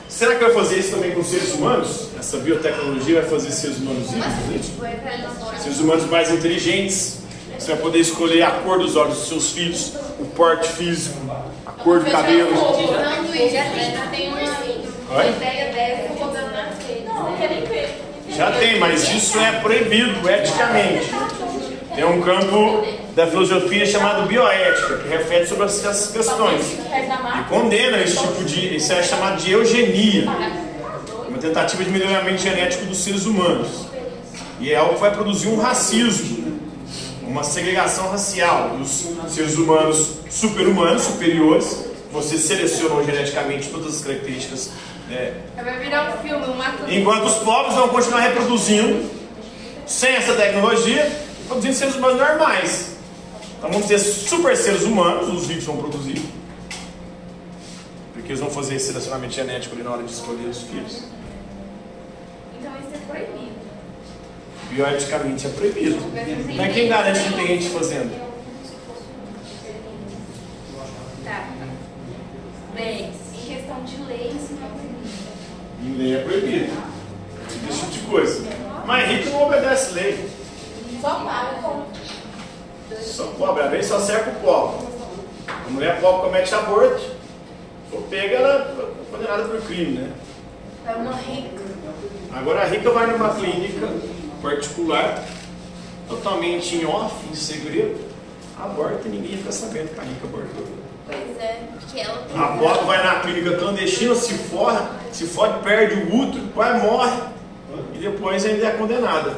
Será 0.09 0.35
que 0.35 0.45
vai 0.45 0.53
fazer 0.53 0.79
isso 0.79 0.91
também 0.91 1.13
com 1.13 1.23
seres 1.23 1.55
humanos? 1.55 2.09
Essa 2.19 2.39
biotecnologia 2.39 3.21
vai 3.21 3.31
fazer 3.31 3.51
seres 3.53 3.79
humanos? 3.79 4.09
Tipo, 4.09 4.85
é 4.85 4.91
pra 4.91 5.15
elaborar. 5.15 5.61
Seres 5.61 5.79
humanos 5.79 6.05
mais 6.07 6.31
inteligentes. 6.31 7.21
Você 7.59 7.73
vai 7.73 7.81
poder 7.81 7.99
escolher 7.99 8.43
a 8.43 8.51
cor 8.51 8.79
dos 8.79 8.97
olhos 8.97 9.19
dos 9.19 9.29
seus 9.29 9.53
filhos, 9.53 9.93
o 10.19 10.25
porte 10.25 10.69
físico, 10.69 11.19
a 11.67 11.71
cor 11.71 12.03
de 12.03 12.11
cabelo. 12.11 12.53
Usando 12.55 13.37
isso, 13.37 13.55
já 13.55 14.07
tem 14.11 14.29
uma 14.29 14.39
Oi? 14.39 15.29
ideia 15.29 15.73
dessa 15.73 16.25
rodando 16.25 16.51
nas 16.53 16.79
redes. 16.87 17.05
Não, 17.05 17.31
não 17.31 17.37
quero 17.37 17.55
nem 17.55 17.65
ver. 17.65 18.03
Já 18.31 18.53
tem, 18.53 18.79
mas 18.79 19.09
isso 19.13 19.39
é 19.39 19.61
proibido 19.61 20.29
eticamente. 20.29 21.11
Tem 21.95 22.05
um 22.05 22.21
campo 22.23 22.85
da 23.15 23.27
filosofia 23.27 23.85
chamado 23.87 24.27
bioética, 24.27 24.99
que 24.99 25.09
reflete 25.09 25.49
sobre 25.49 25.65
essas 25.67 26.11
questões. 26.11 26.79
E 27.41 27.49
condena 27.49 27.99
esse 27.99 28.17
tipo 28.19 28.45
de. 28.45 28.77
Isso 28.77 28.93
é 28.93 29.03
chamado 29.03 29.43
de 29.43 29.53
eugenia. 29.53 30.27
Uma 31.29 31.39
tentativa 31.39 31.85
de 31.85 31.91
melhoramento 31.91 32.39
genético 32.43 32.85
dos 32.87 32.99
seres 32.99 33.27
humanos. 33.27 33.87
E 34.61 34.73
é 34.73 34.77
algo 34.77 34.95
que 34.95 35.01
vai 35.01 35.11
produzir 35.13 35.49
um 35.49 35.59
racismo, 35.59 36.61
uma 37.23 37.43
segregação 37.43 38.11
racial. 38.11 38.77
E 38.79 38.83
os 38.83 39.33
seres 39.33 39.57
humanos 39.57 40.19
super-humanos, 40.29 41.03
superiores, 41.03 41.85
vocês 42.13 42.43
selecionam 42.43 43.05
geneticamente 43.05 43.69
todas 43.69 43.97
as 43.97 44.03
características. 44.03 44.71
né, 45.09 45.35
Vai 45.57 45.79
virar 45.79 46.15
um 46.15 46.23
filme, 46.23 46.45
um. 46.45 46.93
Enquanto 46.93 47.25
os 47.25 47.35
pobres 47.37 47.75
vão 47.75 47.89
continuar 47.89 48.21
reproduzindo, 48.21 49.09
sem 49.87 50.15
essa 50.15 50.35
tecnologia, 50.35 51.11
produzindo 51.49 51.75
seres 51.75 51.95
humanos 51.95 52.21
normais. 52.21 53.00
Então 53.61 53.71
vamos 53.71 53.89
ter 53.89 53.99
super 53.99 54.57
seres 54.57 54.85
humanos, 54.85 55.29
os 55.29 55.47
ricos 55.47 55.65
vão 55.65 55.77
produzir. 55.77 56.19
Porque 58.15 58.29
eles 58.29 58.41
vão 58.41 58.49
fazer 58.49 58.77
esse 58.77 58.87
selecionamento 58.87 59.35
genético 59.35 59.75
ali 59.75 59.85
na 59.85 59.91
hora 59.91 60.03
de 60.03 60.11
escolher 60.11 60.47
os 60.47 60.63
filhos. 60.63 61.03
Então 62.59 62.73
isso 62.79 62.95
é 62.95 62.99
proibido. 63.07 63.53
Bioeticamente 64.71 65.47
é 65.47 65.51
proibido. 65.51 65.99
Mas 66.57 66.73
quem 66.73 66.89
garante 66.89 67.21
que 67.21 67.35
tem 67.35 67.47
gente 67.49 67.69
fazendo? 67.69 68.31
Tá. 71.23 71.49
Bem, 72.75 73.13
em 73.35 73.47
questão 73.47 73.85
de 73.85 73.97
lei, 74.05 74.29
isso 74.29 74.55
não 74.55 74.67
é 74.67 74.71
proibido. 74.71 75.11
Em 75.85 75.97
lei 75.99 76.15
é 76.15 76.23
proibido. 76.23 76.73
Esse 77.69 77.79
tipo 77.79 77.91
de 77.91 77.99
coisa. 78.07 78.43
Mas 78.87 79.07
rico 79.07 79.29
não 79.29 79.43
obedece 79.43 79.93
lei. 79.93 80.31
Só 81.03 81.11
paga 81.25 81.61
com. 81.61 81.85
Só 82.99 83.25
pobre, 83.39 83.63
a 83.63 83.67
lei 83.67 83.83
só 83.83 84.01
serve 84.01 84.31
pro 84.31 84.41
pobre. 84.41 84.87
A 85.49 85.71
mulher 85.71 86.01
pobre 86.01 86.23
comete 86.23 86.55
aborto, 86.55 87.03
for 87.91 88.03
pega, 88.03 88.37
ela 88.37 88.93
é 89.09 89.11
condenada 89.11 89.45
por 89.45 89.61
crime, 89.63 89.99
né? 89.99 90.13
É 90.87 90.93
uma 90.93 91.13
rica. 91.13 91.61
Agora 92.33 92.63
a 92.63 92.65
rica 92.65 92.91
vai 92.91 93.07
numa 93.07 93.35
clínica 93.35 93.89
particular, 94.41 95.25
totalmente 96.09 96.77
em 96.77 96.87
off, 96.87 97.15
em 97.31 97.35
segredo, 97.35 98.01
aborta 98.59 99.07
e 99.07 99.11
ninguém 99.11 99.37
fica 99.37 99.53
sabendo 99.53 99.95
que 99.95 100.01
a 100.01 100.05
rica 100.05 100.27
abortou. 100.27 100.67
Pois 101.07 101.39
é, 101.41 101.63
porque 101.73 102.01
ela 102.01 102.23
tem. 102.23 102.41
A 102.41 102.47
pobre 102.57 102.87
vai 102.87 103.05
na 103.05 103.21
clínica 103.21 103.57
clandestina, 103.57 104.15
se 104.15 104.35
forra, 104.35 104.91
se 105.13 105.27
fode, 105.27 105.63
perde 105.63 105.95
o 105.95 106.17
útero, 106.17 106.47
quase 106.55 106.87
morre 106.87 107.21
e 107.95 107.99
depois 107.99 108.45
ainda 108.45 108.67
é 108.67 108.71
condenada. 108.73 109.37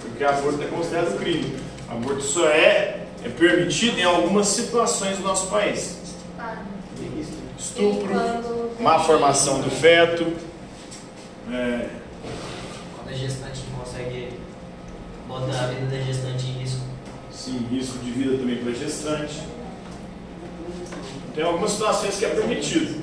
Porque 0.00 0.24
aborto 0.24 0.62
é 0.62 0.66
considerado 0.66 1.18
crime. 1.18 1.65
Aborto 1.88 2.22
só 2.22 2.48
é, 2.48 3.06
é 3.24 3.28
permitido 3.28 3.98
em 3.98 4.02
algumas 4.02 4.48
situações 4.48 5.18
do 5.18 5.22
nosso 5.22 5.48
país. 5.48 5.98
Estupro, 7.58 8.14
má 8.80 8.98
formação 9.00 9.60
do 9.60 9.70
feto, 9.70 10.26
é, 11.50 11.88
Quando 12.96 13.08
a 13.08 13.12
gestante 13.12 13.60
consegue 13.78 14.30
botar 15.28 15.64
a 15.64 15.66
vida 15.68 15.86
da 15.86 16.02
gestante 16.02 16.46
em 16.46 16.52
risco. 16.60 16.80
sim, 17.30 17.66
risco 17.70 17.98
de 17.98 18.10
vida 18.10 18.38
também 18.38 18.56
para 18.56 18.72
a 18.72 18.74
gestante. 18.74 19.42
Tem 21.34 21.44
algumas 21.44 21.72
situações 21.72 22.16
que 22.18 22.24
é 22.24 22.30
permitido, 22.30 23.02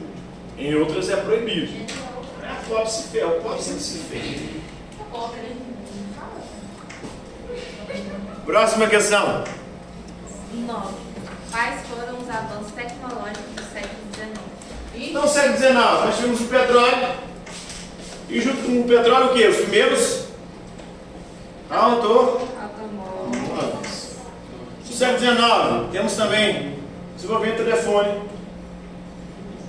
em 0.58 0.76
outras 0.76 1.10
é 1.10 1.16
proibido. 1.18 1.72
É 2.44 2.48
a 2.48 2.56
pobre 2.68 2.90
se 2.90 3.04
ferra, 3.10 3.28
o 3.28 3.42
pobre 3.42 3.62
sempre 3.62 3.82
se 3.82 3.98
ferra. 4.00 4.64
Próxima 8.46 8.88
questão. 8.88 9.44
9. 10.54 10.94
Quais 11.52 11.88
foram 11.88 12.20
os 12.20 12.30
avanços 12.30 12.72
tecnológicos 12.74 13.56
do 13.56 13.64
século 13.74 14.02
XIX? 14.14 14.40
Então, 14.96 15.28
século 15.28 15.58
XIX, 15.58 15.74
nós 15.74 16.18
tínhamos 16.18 16.42
o 16.42 16.46
petróleo. 16.46 17.08
E 18.30 18.42
junto 18.42 18.64
com 18.64 18.82
o 18.82 18.84
petróleo, 18.86 19.28
o 19.28 19.34
quê? 19.34 19.48
Os 19.48 19.58
primeiros 19.58 20.24
auto 21.70 22.48
Automóvel. 22.62 23.82
No 24.88 24.94
século 24.94 25.20
XIX, 25.20 25.92
temos 25.92 26.14
também 26.16 26.80
desenvolvimento 27.16 27.58
do 27.58 27.64
telefone, 27.64 28.22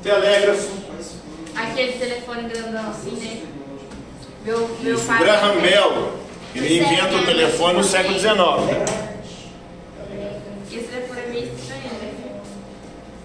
telégrafo, 0.03 0.85
Aquele 1.57 1.93
telefone 1.93 2.49
grandão 2.49 2.91
assim, 2.91 3.13
né? 3.13 3.43
Meu, 4.45 4.69
meu 4.81 4.95
isso, 4.97 5.07
pai. 5.07 5.19
Graham 5.21 5.61
Bell, 5.61 6.13
ele 6.55 6.79
inventa 6.79 7.17
o 7.17 7.25
telefone 7.25 7.75
no 7.79 7.85
século 7.85 8.19
XIX. 8.19 8.35
né? 8.35 8.85
Esse 10.71 10.85
telefone 10.89 11.21
é 11.21 11.27
meio 11.29 11.53
estranho, 11.55 11.83
né? 12.01 12.41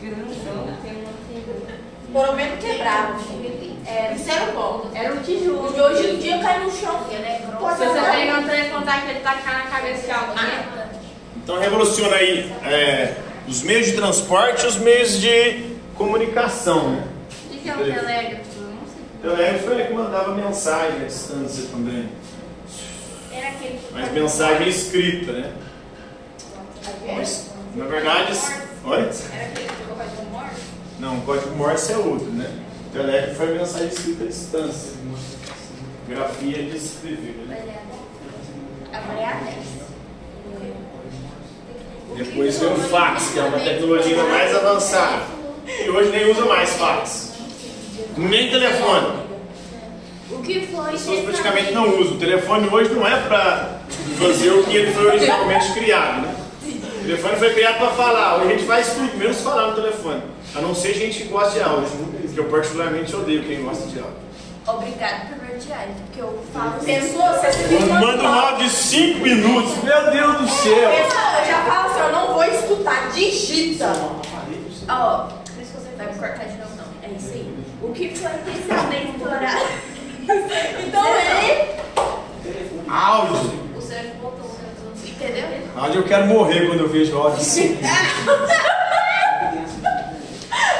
Grandão, 0.02 0.78
tem. 0.84 1.04
Pelo 2.12 2.34
menos 2.34 2.64
quebrado. 2.64 3.14
É, 3.86 4.14
isso 4.16 4.30
era 4.32 4.52
bom. 4.52 4.90
Era 4.94 5.14
um 5.14 5.22
tijolo. 5.22 5.72
De 5.74 5.82
hoje 5.82 6.10
em 6.12 6.18
dia 6.18 6.40
cai 6.40 6.60
no 6.64 6.72
chão. 6.72 7.06
Ele 7.12 7.24
é 7.24 7.38
Se 7.38 7.46
grosso. 7.46 7.78
você 7.78 8.12
pegar 8.12 8.40
um 8.40 8.44
telefone 8.48 8.86
daquele 8.86 9.20
tacar 9.20 9.64
na 9.64 9.70
cabeça 9.70 10.06
de 10.06 10.12
alguém. 10.12 10.90
Então 11.38 11.60
revoluciona 11.60 12.16
aí 12.16 12.52
é, 12.66 13.16
os 13.48 13.64
meios 13.64 13.88
de 13.88 13.94
transporte 13.94 14.64
e 14.64 14.68
os 14.68 14.78
meios 14.78 15.20
de 15.20 15.76
comunicação. 15.96 16.90
Né? 16.92 17.04
O 17.46 17.50
que 17.50 17.58
que 17.60 17.70
é 17.70 17.74
um 17.74 17.78
telégrafo? 17.78 18.60
Eu 18.60 18.64
não 18.64 18.84
sei. 18.86 19.32
O 19.32 19.36
telégrafo 19.36 19.66
foi 19.66 19.74
ele 19.76 19.84
que 19.86 19.94
mandava 19.94 20.36
mensagem 20.36 21.02
à 21.02 21.06
distância 21.06 21.66
também. 21.72 22.10
Mas 23.92 24.12
mensagem 24.12 24.68
escrita, 24.68 25.32
né? 25.32 25.54
Mas, 27.06 27.52
na 27.76 27.86
verdade, 27.86 28.34
oi? 28.86 29.10
Não, 31.00 31.18
o 31.18 31.22
código 31.22 31.56
Morse 31.56 31.94
é 31.94 31.98
outro, 31.98 32.32
né? 32.32 32.52
O 32.88 32.92
telégrafo 32.92 33.36
foi 33.36 33.58
mensagem 33.58 33.88
escrita 33.88 34.24
à 34.24 34.28
distância. 34.28 34.94
Grafia 36.08 36.64
de 36.64 36.78
escrever, 36.78 37.46
né? 37.48 37.78
É 38.92 39.00
10. 42.16 42.26
Depois 42.28 42.58
veio 42.58 42.74
o 42.74 42.80
fax, 42.90 43.30
que 43.32 43.40
é 43.40 43.44
uma 43.44 43.60
tecnologia 43.60 44.24
mais 44.24 44.56
avançada. 44.56 45.24
E 45.68 45.90
hoje 45.90 46.10
nem 46.10 46.32
usa 46.32 46.46
mais 46.46 46.72
fax. 46.72 47.34
Nem 48.18 48.50
telefone. 48.50 49.29
O 50.32 50.42
que 50.44 50.68
foi? 50.68 50.86
As 50.86 50.92
pessoas 50.92 51.20
praticamente 51.22 51.72
não 51.72 52.00
usam. 52.00 52.14
O 52.14 52.20
telefone 52.20 52.70
hoje 52.72 52.94
não 52.94 53.08
é 53.08 53.20
para 53.22 53.80
fazer 54.20 54.52
o 54.52 54.64
que 54.64 54.76
ele 54.78 54.92
foi 54.92 55.06
originalmente 55.08 55.74
criado, 55.74 56.22
né? 56.22 56.36
O 56.64 57.02
telefone 57.04 57.36
foi 57.38 57.54
criado 57.54 57.78
para 57.80 57.90
falar. 57.90 58.38
Hoje 58.38 58.48
a 58.48 58.52
gente 58.52 58.64
faz 58.66 58.94
tudo, 58.94 59.18
menos 59.18 59.42
falar 59.42 59.68
no 59.68 59.76
telefone. 59.76 60.22
A 60.56 60.62
não 60.62 60.76
ser 60.76 60.94
gente 60.94 61.24
que 61.24 61.30
gosta 61.30 61.52
de 61.52 61.62
áudio, 61.62 61.90
que 62.34 62.40
eu 62.40 62.46
particularmente 62.46 63.16
odeio 63.16 63.44
quem 63.44 63.64
gosta 63.64 63.88
de 63.88 64.00
áudio. 64.00 64.30
Obrigado 64.68 65.30
por 65.30 65.38
ver 65.40 65.58
diário, 65.58 65.94
porque 66.06 66.22
eu 66.22 66.44
falo. 66.54 66.74
Pensou? 66.84 67.22
Você 67.22 67.86
mando 68.00 68.24
um 68.24 68.28
áudio 68.28 68.68
de 68.68 68.70
5 68.70 69.20
minutos, 69.20 69.84
meu 69.84 70.12
Deus 70.12 70.38
do 70.38 70.48
céu! 70.48 70.90
Eu 70.92 71.10
já 71.10 71.64
falo 71.68 71.90
assim, 71.90 72.00
eu 72.02 72.12
não 72.12 72.34
vou 72.34 72.44
escutar. 72.44 73.10
Digita. 73.12 73.92
Ó, 74.88 75.28
por 75.28 75.62
isso 75.62 75.72
que 75.72 75.82
você 75.82 75.96
vai 75.98 76.08
me 76.08 76.20
cortar 76.20 76.46
de 76.46 76.58
novo, 76.58 76.76
não. 76.78 77.10
É 77.10 77.14
isso 77.16 77.32
aí. 77.34 77.52
O 77.82 77.92
que 77.94 78.16
foi 78.16 78.30
inicialmente 78.48 79.12
explorado? 79.12 79.66
Então 80.86 81.06
ele. 81.16 81.70
Áudio! 82.88 83.60
O 83.78 83.82
Sérgio 83.82 84.12
botou, 84.22 84.58
entendeu? 85.06 85.46
Áudio 85.76 86.02
eu 86.02 86.04
quero 86.08 86.26
morrer 86.28 86.68
quando 86.68 86.82
eu 86.82 86.90
vejo 86.90 87.18
áudio. 87.18 87.40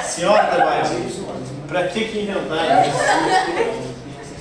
Senhora 0.04 0.44
Tabati, 0.46 0.96
pra 1.68 1.84
que 1.88 2.06
que 2.06 2.20
inventaram 2.22 2.82
isso? 2.90 2.98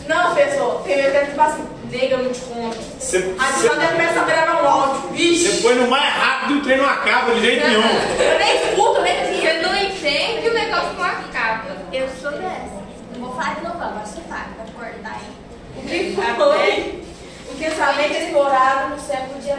Não, 0.08 0.34
pessoal. 0.34 0.80
Primeiro 0.82 1.10
que 1.12 1.16
é 1.18 1.24
tipo 1.26 1.40
assim, 1.40 1.64
nega, 1.90 2.14
eu 2.16 2.24
não 2.24 2.32
te 2.32 2.40
conto. 2.40 2.76
Você, 2.98 3.16
Aí 3.38 3.52
você, 3.52 3.68
só 3.68 3.74
deve 3.74 3.92
começar 3.92 4.22
a 4.22 4.24
gravar 4.24 4.62
um 4.62 4.66
áudio. 4.68 5.00
você 5.10 5.14
Vixe. 5.14 5.62
põe 5.62 5.74
no 5.74 5.88
mais 5.88 6.14
rápido 6.14 6.54
e 6.54 6.58
o 6.58 6.62
trem 6.62 6.78
não 6.78 6.86
acaba 6.88 7.34
de 7.34 7.40
jeito 7.42 7.66
nenhum. 7.66 7.82
Eu 7.82 8.38
nem 8.38 8.56
escuto, 8.56 9.00
nem. 9.02 9.18
Você 9.38 9.52
não 9.62 9.76
entende 9.76 10.48
o 10.48 10.54
negócio 10.54 10.92
não 10.94 11.04
acaba. 11.04 11.64
Eu 11.92 12.08
sou 12.20 12.30
dessa. 12.32 12.78
Não 13.18 13.26
vou 13.26 13.34
falar 13.34 13.56
de 13.56 13.64
novo, 13.64 13.82
agora 13.82 14.06
você 14.06 14.20
fala, 14.28 14.44
pra 14.54 14.64
acordar 14.64 15.14
aí. 15.14 15.26
O 15.76 15.82
que 15.82 16.14
foi 16.14 16.24
o 17.52 17.58
pensamento 17.58 18.12
explorado 18.12 18.94
no 18.94 19.00
século 19.00 19.42
XIX? 19.42 19.58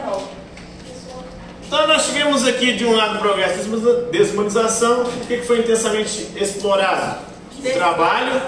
Então 1.67 1.87
nós 1.87 2.05
tivemos 2.05 2.47
aqui 2.47 2.73
de 2.77 2.85
um 2.85 2.95
lado 2.95 3.19
progresso 3.19 3.59
e 3.59 4.11
desumanização. 4.11 5.01
O 5.01 5.27
que 5.27 5.39
que 5.39 5.45
foi 5.45 5.59
intensamente 5.59 6.31
explorado? 6.37 7.19
O 7.57 7.73
trabalho 7.73 8.41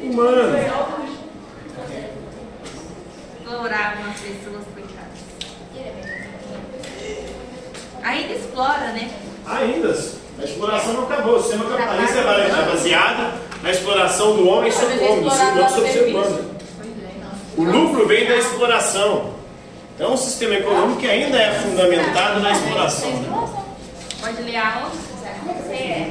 humano. 0.00 0.58
Exploravam 3.42 4.10
as 4.10 4.20
pessoas, 4.20 4.64
coitadas. 4.74 5.18
Ainda 8.02 8.32
explora, 8.32 8.92
né? 8.92 9.10
Ainda, 9.46 9.88
a 10.40 10.44
exploração 10.44 10.94
não 10.94 11.04
acabou. 11.04 11.36
O 11.36 11.42
sistema 11.42 11.66
capitalista 11.66 12.18
é 12.20 12.64
baseado 12.64 13.47
na 13.62 13.70
exploração 13.70 14.36
do 14.36 14.48
homem 14.48 14.70
sobre 14.70 14.94
o 14.98 15.04
homem, 15.12 15.22
do 15.24 15.30
ser 15.30 15.44
humano 15.44 15.70
sobre 15.70 15.88
o 15.88 15.92
ser 15.92 16.04
humano. 16.08 16.50
O 17.56 17.64
lucro 17.64 18.06
vem 18.06 18.26
da 18.26 18.36
exploração. 18.36 19.34
Então, 19.94 20.10
é 20.10 20.14
um 20.14 20.16
sistema 20.16 20.54
econômico 20.54 21.00
que 21.00 21.08
ainda 21.08 21.36
é 21.36 21.54
fundamentado 21.54 22.38
na 22.40 22.52
exploração. 22.52 23.10
né? 23.10 23.48
Pode 24.20 24.42
ler 24.42 24.56
aonde? 24.56 24.96
É. 25.70 26.10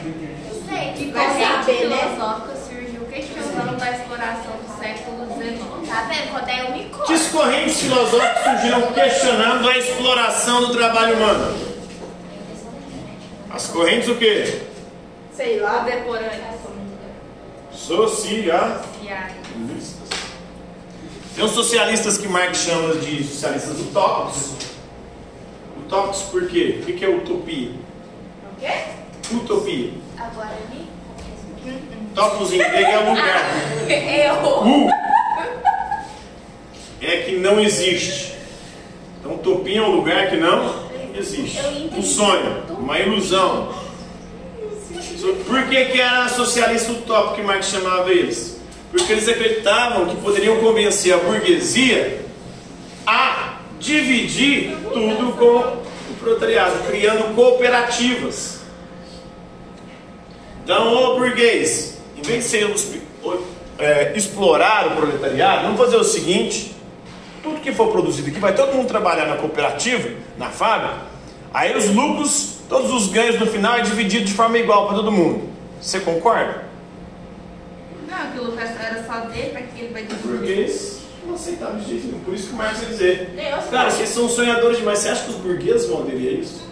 Eu 0.49 0.63
sei. 0.67 0.93
Que 0.93 1.11
Vai 1.11 1.27
corrente 1.27 1.65
saber, 1.65 1.87
né? 1.89 1.97
filosófica 1.97 2.53
surgiu 2.67 3.01
questionando 3.09 3.81
a 3.81 3.91
exploração 3.91 4.51
do 4.57 4.79
século 4.79 5.25
XIX. 5.33 5.87
Tá 5.87 6.01
vendo? 6.09 6.31
Quando 6.31 6.49
é 6.49 6.61
eu 6.61 6.71
me 6.73 6.83
conto. 6.89 7.05
Que 7.05 7.29
correntes 7.29 7.79
filosóficas 7.81 8.43
surgiram 8.43 8.81
questionando 8.91 9.69
a 9.69 9.77
exploração 9.77 10.61
do 10.67 10.73
trabalho 10.75 11.15
humano? 11.15 11.57
As 13.49 13.67
correntes 13.67 14.09
o 14.09 14.15
quê? 14.15 14.61
Sei 15.33 15.59
lá. 15.61 15.79
Contemporâneas. 15.85 16.56
Socialistas. 17.77 18.85
Tem 21.35 21.45
os 21.45 21.51
socialistas 21.51 22.17
que 22.17 22.27
Marx 22.27 22.57
chama 22.57 22.95
de 22.95 23.23
socialistas 23.23 23.79
utópicos. 23.79 24.53
Utópicos 25.77 26.21
por 26.23 26.47
quê? 26.47 26.79
O 26.81 26.85
que 26.85 27.05
é 27.05 27.09
utopia? 27.09 27.71
O 28.51 28.59
quê? 28.59 28.73
Utopia. 29.31 29.91
Agora 30.17 30.57
me. 30.71 30.87
Tópicos 32.15 32.51
em 32.53 32.57
grego 32.57 32.91
é 32.91 32.97
lugar. 32.97 33.43
Eu. 33.87 34.63
U 34.65 34.89
é 36.99 37.17
que 37.17 37.37
não 37.37 37.59
existe. 37.59 38.33
Então, 39.19 39.35
utopia 39.35 39.79
é 39.79 39.81
um 39.83 39.95
lugar 39.97 40.29
que 40.29 40.37
não 40.37 40.87
existe. 41.15 41.59
Um 41.95 42.01
sonho, 42.01 42.63
uma 42.79 42.99
ilusão. 42.99 43.86
Por 45.19 45.67
que, 45.67 45.85
que 45.85 45.99
era 45.99 46.29
socialista 46.29 46.91
utópico 46.91 47.35
que 47.35 47.41
Marx 47.41 47.67
chamava 47.67 48.11
eles? 48.11 48.59
Porque 48.91 49.11
eles 49.11 49.27
acreditavam 49.27 50.05
que 50.05 50.15
poderiam 50.17 50.57
convencer 50.57 51.13
a 51.13 51.17
burguesia 51.17 52.21
a 53.05 53.59
dividir 53.79 54.77
tudo 54.93 55.33
com 55.33 56.11
o 56.11 56.15
proletariado, 56.19 56.79
criando 56.87 57.33
cooperativas. 57.35 58.61
Então, 60.63 60.93
ô 60.93 61.15
burguês, 61.15 61.97
em 62.15 62.21
vez 62.21 62.43
de 62.43 62.49
sermos, 62.49 62.87
é, 63.79 64.13
explorar 64.15 64.87
o 64.87 64.91
proletariado, 64.97 65.63
vamos 65.63 65.79
fazer 65.79 65.97
o 65.97 66.03
seguinte: 66.03 66.75
tudo 67.41 67.59
que 67.59 67.71
for 67.71 67.91
produzido 67.91 68.29
aqui, 68.29 68.39
vai 68.39 68.53
todo 68.53 68.73
mundo 68.73 68.87
trabalhar 68.87 69.25
na 69.25 69.37
cooperativa, 69.37 70.09
na 70.37 70.49
fábrica, 70.49 70.97
aí 71.53 71.75
os 71.75 71.89
lucros 71.89 72.56
todos 72.69 72.91
os 72.91 73.07
ganhos 73.09 73.39
no 73.39 73.47
final 73.47 73.77
é 73.77 73.81
dividido 73.81 74.25
de 74.25 74.33
forma 74.33 74.57
igual 74.57 74.87
para 74.87 74.97
todo 74.97 75.11
mundo. 75.11 75.49
Você 75.81 75.99
concorda? 75.99 76.65
Não, 78.09 78.17
aquilo 78.17 78.53
era 78.57 79.05
só 79.05 79.27
dele, 79.27 79.49
pra 79.51 79.61
que 79.61 79.81
ele 79.81 79.93
vai 79.93 80.03
dividir? 80.03 80.27
burguês 80.27 80.97
não 81.27 81.35
aceitava 81.35 81.77
de 81.77 81.89
jeito 81.89 82.07
nenhum. 82.07 82.19
Por 82.21 82.33
isso 82.33 82.47
que 82.47 82.53
o 82.53 82.55
Marx 82.55 82.81
ia 82.81 82.87
dizer. 82.87 83.29
Cara, 83.69 83.91
vocês 83.91 84.09
são 84.09 84.29
sonhadores 84.29 84.77
demais. 84.77 84.99
Você 84.99 85.09
acha 85.09 85.23
que 85.25 85.31
os 85.31 85.35
burgueses 85.35 85.87
vão 85.87 86.01
aderir 86.01 86.29
a 86.29 86.41
isso? 86.41 86.67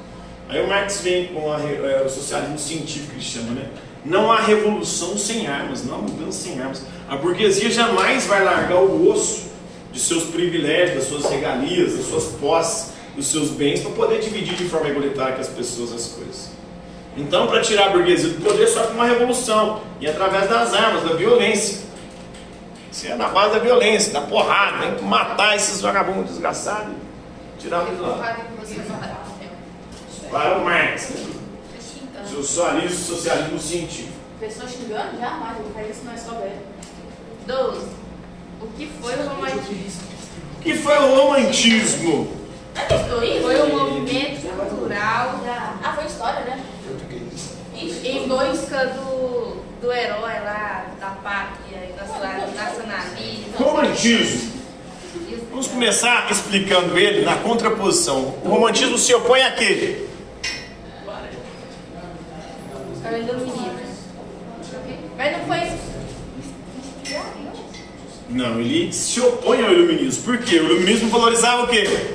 Aí 0.48 0.64
o 0.64 0.68
Marx 0.68 1.02
vem 1.02 1.28
com 1.28 1.52
a 1.52 1.60
é, 1.60 2.04
o 2.06 2.10
socialismo 2.10 2.58
científico 2.58 3.08
que 3.08 3.16
ele 3.16 3.24
chama, 3.24 3.52
né? 3.52 3.68
Não 4.06 4.32
há 4.32 4.40
revolução 4.40 5.18
sem 5.18 5.48
armas, 5.48 5.84
não 5.84 5.96
há 5.96 5.98
mudança 5.98 6.44
sem 6.44 6.60
armas. 6.60 6.84
A 7.10 7.18
burguesia 7.18 7.72
jamais 7.72 8.28
vai 8.28 8.44
largar 8.44 8.78
o 8.78 9.10
osso 9.10 9.46
de 9.92 10.00
seus 10.00 10.26
privilégios, 10.26 10.96
das 10.96 11.04
suas 11.06 11.32
regalias, 11.32 11.98
das 11.98 12.06
suas 12.06 12.26
posses, 12.34 12.92
dos 13.16 13.28
seus 13.28 13.50
bens, 13.52 13.82
para 13.82 13.92
poder 13.92 14.20
dividir 14.20 14.56
de 14.56 14.68
forma 14.68 14.90
igualitária 14.90 15.36
com 15.36 15.42
as 15.42 15.48
pessoas 15.48 15.94
as 15.94 16.08
coisas. 16.08 16.50
Então, 17.18 17.48
para 17.48 17.62
tirar 17.62 17.88
a 17.88 17.90
burguesia 17.92 18.30
do 18.30 18.44
poder, 18.44 18.68
só 18.68 18.88
com 18.88 18.94
uma 18.94 19.06
revolução 19.06 19.82
e 20.02 20.08
através 20.08 20.50
das 20.50 20.74
armas, 20.74 21.04
da 21.04 21.16
violência. 21.16 21.86
Isso 22.92 23.08
é 23.08 23.16
na 23.16 23.30
base 23.30 23.54
da 23.54 23.60
violência, 23.60 24.12
da 24.12 24.22
porrada, 24.22 24.86
tem 24.86 24.96
que 24.96 25.04
matar 25.04 25.56
esses 25.56 25.80
vagabundos 25.82 26.32
desgraçados 26.32 26.94
e 26.94 27.62
tirar 27.62 27.88
eles 27.88 28.00
lá. 28.00 28.38
Para 30.30 30.58
o 30.58 30.66
Marx, 30.66 31.14
socialismo, 32.30 32.98
socialismo 32.98 33.60
científico. 33.60 34.16
Pessoa 34.40 34.68
xingando? 34.68 35.18
Jamais, 35.20 35.58
eu 35.60 35.72
fazer 35.74 35.92
isso 35.92 36.02
não 36.04 36.14
é 36.14 36.18
só 36.18 36.32
velho. 36.32 36.60
12. 37.48 37.88
O 38.62 38.68
que 38.78 38.92
foi 39.02 39.14
o 39.14 39.30
romantismo? 39.30 40.04
O 40.58 40.62
que 40.62 40.74
foi 40.74 40.98
o 40.98 41.16
romantismo? 41.16 42.45
Aí? 42.76 43.42
Foi 43.42 43.62
um 43.62 43.78
movimento 43.78 44.42
cultural 44.70 45.40
Ah, 45.84 45.94
foi 45.96 46.06
história, 46.06 46.42
né? 46.42 46.64
em 47.76 48.28
busca 48.28 48.86
do, 48.88 49.58
do 49.82 49.92
herói 49.92 50.40
lá, 50.44 50.86
da 51.00 51.10
pátria, 51.10 51.90
e 51.90 51.94
do 51.94 52.56
nacionalismo. 52.56 53.58
Romantismo. 53.58 54.56
Vamos 55.50 55.68
começar 55.68 56.30
explicando 56.32 56.98
ele 56.98 57.24
na 57.26 57.38
contraposição. 57.38 58.36
O 58.44 58.50
romantismo 58.50 58.98
se 58.98 59.14
opõe 59.14 59.42
a 59.42 59.52
quê? 59.52 60.06
Mas 65.18 65.38
não 65.38 65.46
foi. 65.46 65.72
Não, 68.30 68.60
ele 68.60 68.92
se 68.92 69.22
opõe 69.22 69.64
ao 69.64 69.72
iluminismo. 69.72 70.24
Por 70.24 70.38
quê? 70.40 70.60
O 70.60 70.66
iluminismo 70.66 71.10
valorizava 71.10 71.64
o 71.64 71.68
quê? 71.68 72.15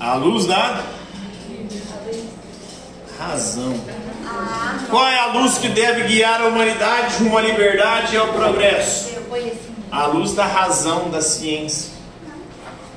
A 0.00 0.14
luz 0.14 0.46
da 0.46 0.82
razão. 3.18 3.74
Qual 4.88 5.06
é 5.06 5.18
a 5.18 5.26
luz 5.26 5.58
que 5.58 5.68
deve 5.68 6.04
guiar 6.04 6.40
a 6.40 6.46
humanidade 6.46 7.16
rumo 7.18 7.36
à 7.36 7.42
liberdade 7.42 8.14
e 8.14 8.16
ao 8.16 8.28
progresso? 8.28 9.10
A 9.92 10.06
luz 10.06 10.32
da 10.32 10.46
razão, 10.46 11.10
da 11.10 11.20
ciência. 11.20 11.90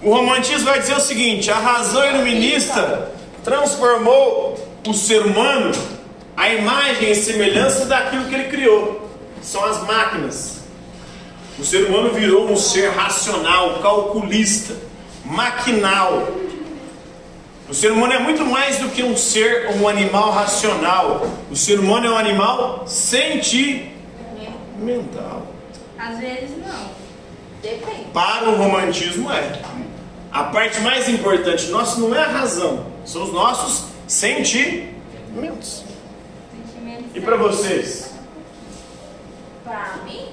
O 0.01 0.13
romantismo 0.13 0.63
vai 0.63 0.79
dizer 0.79 0.95
o 0.95 1.01
seguinte: 1.01 1.51
a 1.51 1.57
razão 1.57 2.05
iluminista 2.05 3.11
transformou 3.43 4.57
o 4.87 4.93
ser 4.93 5.25
humano 5.25 5.73
à 6.37 6.53
imagem 6.53 7.11
e 7.11 7.15
semelhança 7.15 7.83
daquilo 7.85 8.29
que 8.29 8.33
ele 8.33 8.45
criou. 8.45 9.09
São 9.41 9.65
as 9.65 9.83
máquinas. 9.83 10.61
O 11.59 11.65
ser 11.65 11.85
humano 11.85 12.13
virou 12.13 12.49
um 12.49 12.55
ser 12.55 12.91
racional, 12.91 13.81
calculista, 13.81 14.73
maquinal. 15.25 16.42
O 17.73 17.75
ser 17.75 17.91
humano 17.91 18.13
é 18.13 18.19
muito 18.19 18.45
mais 18.45 18.77
do 18.77 18.87
que 18.87 19.01
um 19.01 19.17
ser, 19.17 19.71
um 19.81 19.87
animal 19.87 20.29
racional. 20.29 21.25
O 21.49 21.55
ser 21.55 21.79
humano 21.79 22.05
é 22.05 22.09
um 22.11 22.17
animal 22.17 22.83
sentimental. 22.85 23.91
Às 25.97 26.19
vezes 26.19 26.51
não. 26.63 26.91
Depende. 27.63 28.11
Para 28.13 28.47
o 28.47 28.57
romantismo 28.57 29.31
é. 29.31 29.59
A 30.31 30.43
parte 30.43 30.81
mais 30.81 31.09
importante 31.09 31.65
nossa 31.71 31.99
não 31.99 32.13
é 32.13 32.19
a 32.19 32.27
razão, 32.27 32.85
são 33.05 33.23
os 33.23 33.33
nossos 33.33 33.85
sentimentos. 34.07 35.83
Sentimentos. 36.51 37.05
E 37.15 37.21
para 37.21 37.37
vocês, 37.37 38.13
Pra 39.63 39.95
mim? 40.05 40.27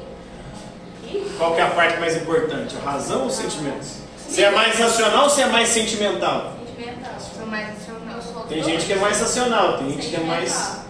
qual 1.39 1.55
que 1.55 1.61
é 1.63 1.65
a 1.65 1.71
parte 1.71 1.99
mais 2.01 2.19
importante? 2.19 2.77
A 2.85 2.91
razão 2.91 3.23
ou 3.23 3.29
os 3.29 3.35
sentimentos? 3.35 3.93
Você 4.29 4.43
é 4.43 4.51
mais 4.51 4.79
racional 4.79 5.25
ou 5.25 5.31
você 5.31 5.41
é 5.41 5.47
mais 5.47 5.71
sentimental? 5.71 6.60
Tem 8.49 8.63
gente 8.63 8.87
que 8.87 8.93
é 8.93 8.97
mais 8.97 9.21
racional, 9.21 9.79
tem 9.79 9.91
gente 9.91 10.09
que 10.09 10.17
é 10.17 10.21
mais. 10.21 10.81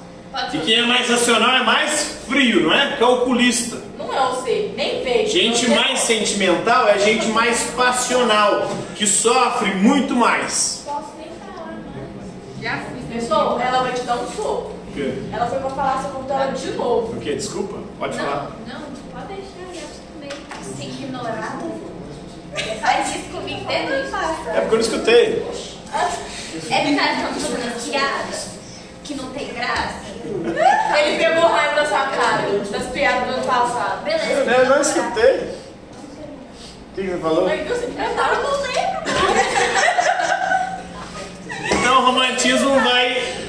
E 0.52 0.58
quem 0.58 0.76
é 0.76 0.86
mais 0.86 1.08
racional 1.08 1.56
é 1.56 1.62
mais 1.62 2.20
frio, 2.26 2.62
não 2.62 2.72
é? 2.72 2.96
Calculista. 2.96 3.76
Não 3.98 4.14
é 4.14 4.28
o 4.28 4.42
ser, 4.42 4.74
nem 4.76 5.04
vejo. 5.04 5.30
Gente 5.30 5.68
Não 5.68 5.76
mais 5.76 5.98
sentimental 6.00 6.88
é 6.88 6.98
gente 6.98 7.26
mais 7.28 7.64
passional, 7.76 8.70
que 8.96 9.06
sofre 9.06 9.74
muito 9.74 10.14
mais. 10.14 10.82
Posso 10.86 11.08
nem 11.18 11.28
falar. 11.38 11.74
Já 12.62 12.78
fiz. 12.78 13.00
Pessoal, 13.12 13.60
ela 13.60 13.82
vai 13.82 13.92
te 13.92 14.02
dar 14.02 14.16
um 14.16 14.30
soco. 14.30 14.72
O 14.88 14.92
quê? 14.94 15.14
Ela 15.32 15.46
foi 15.46 15.58
pra 15.58 15.70
falar 15.70 16.02
seu 16.02 16.10
computador 16.10 16.54
de 16.54 16.70
novo. 16.72 17.12
O 17.16 17.20
quê? 17.20 17.34
Desculpa? 17.34 17.78
Pode 17.98 18.16
falar. 18.16 18.50
Não, 18.66 18.80
não, 18.80 18.86
pode 19.12 19.26
deixar, 19.26 19.82
eu 19.82 19.88
também 20.14 20.30
se 20.62 20.74
sente 20.76 21.02
ignorada. 21.02 21.58
Faz 22.80 23.14
isso 23.14 23.28
comigo 23.30 23.66
desde 23.66 23.92
o 23.92 24.06
infância. 24.06 24.50
É 24.50 24.60
porque 24.60 24.74
eu 24.74 24.78
não 24.78 24.80
escutei. 24.80 25.79
É 25.92 26.80
porque 26.84 27.00
elas 27.00 27.16
estão 27.16 27.50
fazendo 27.50 27.90
piadas 27.90 28.48
que 29.04 29.14
não 29.14 29.30
tem 29.30 29.52
graça. 29.52 30.00
Ele 30.24 31.18
pegou 31.18 31.48
raiva 31.48 31.74
da 31.74 31.86
sua 31.86 32.06
cara, 32.06 32.46
das 32.70 32.86
piadas 32.92 33.26
do 33.26 33.34
ano 33.34 33.44
passado. 33.44 34.04
Beleza. 34.04 34.50
Eu 34.50 34.68
não 34.68 34.80
escutei. 34.80 35.34
O 36.90 36.94
que 36.94 37.02
que 37.02 37.08
você 37.08 37.18
falou? 37.18 37.48
Eu 37.48 37.56
não 38.42 38.62
lembro. 38.62 39.00
Então 41.72 42.02
o 42.02 42.06
romantismo 42.06 42.80
vai 42.80 43.48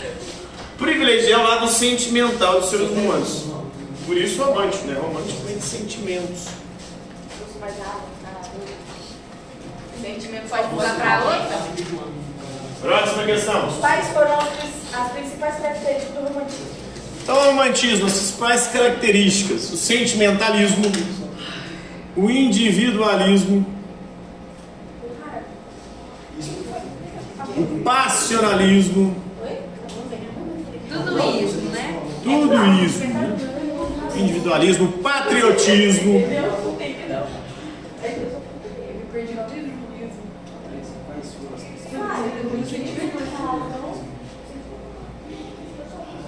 privilegiar 0.78 1.42
o 1.42 1.44
lado 1.44 1.68
sentimental 1.68 2.60
dos 2.62 2.70
seres 2.70 2.90
humanos. 2.90 3.46
Por 4.06 4.18
isso 4.18 4.44
romântico, 4.44 4.88
né? 4.88 5.00
Romântico 5.00 5.44
vem 5.46 5.58
de 5.58 5.64
sentimentos. 5.64 6.48
Sentimento 10.02 10.50
pode 10.50 10.68
mudar 10.70 10.96
pra 10.96 11.24
outra? 11.24 11.58
Próxima 12.82 13.24
questão. 13.26 13.72
Quais 13.80 14.08
foram 14.08 14.40
as, 14.40 14.96
as 15.00 15.12
principais 15.12 15.56
características 15.58 16.16
do 16.16 16.28
romantismo? 16.28 16.66
Então 17.24 17.38
o 17.38 17.46
romantismo, 17.46 18.08
as 18.08 18.14
principais 18.14 18.68
características, 18.68 19.72
o 19.72 19.78
sentimentalismo, 19.78 20.86
o 22.18 22.30
individualismo, 22.30 23.66
o 27.56 27.84
passionalismo, 27.84 29.16
Tudo 30.90 31.20
isso, 31.44 31.58
né? 31.72 32.02
tudo 32.24 32.84
isso. 32.84 33.00
né? 33.00 33.38
Individualismo, 34.16 34.92
patriotismo, 34.94 36.20
Eu 36.20 36.52
perdi 39.14 39.34
no 39.34 39.48
livro. 39.50 39.72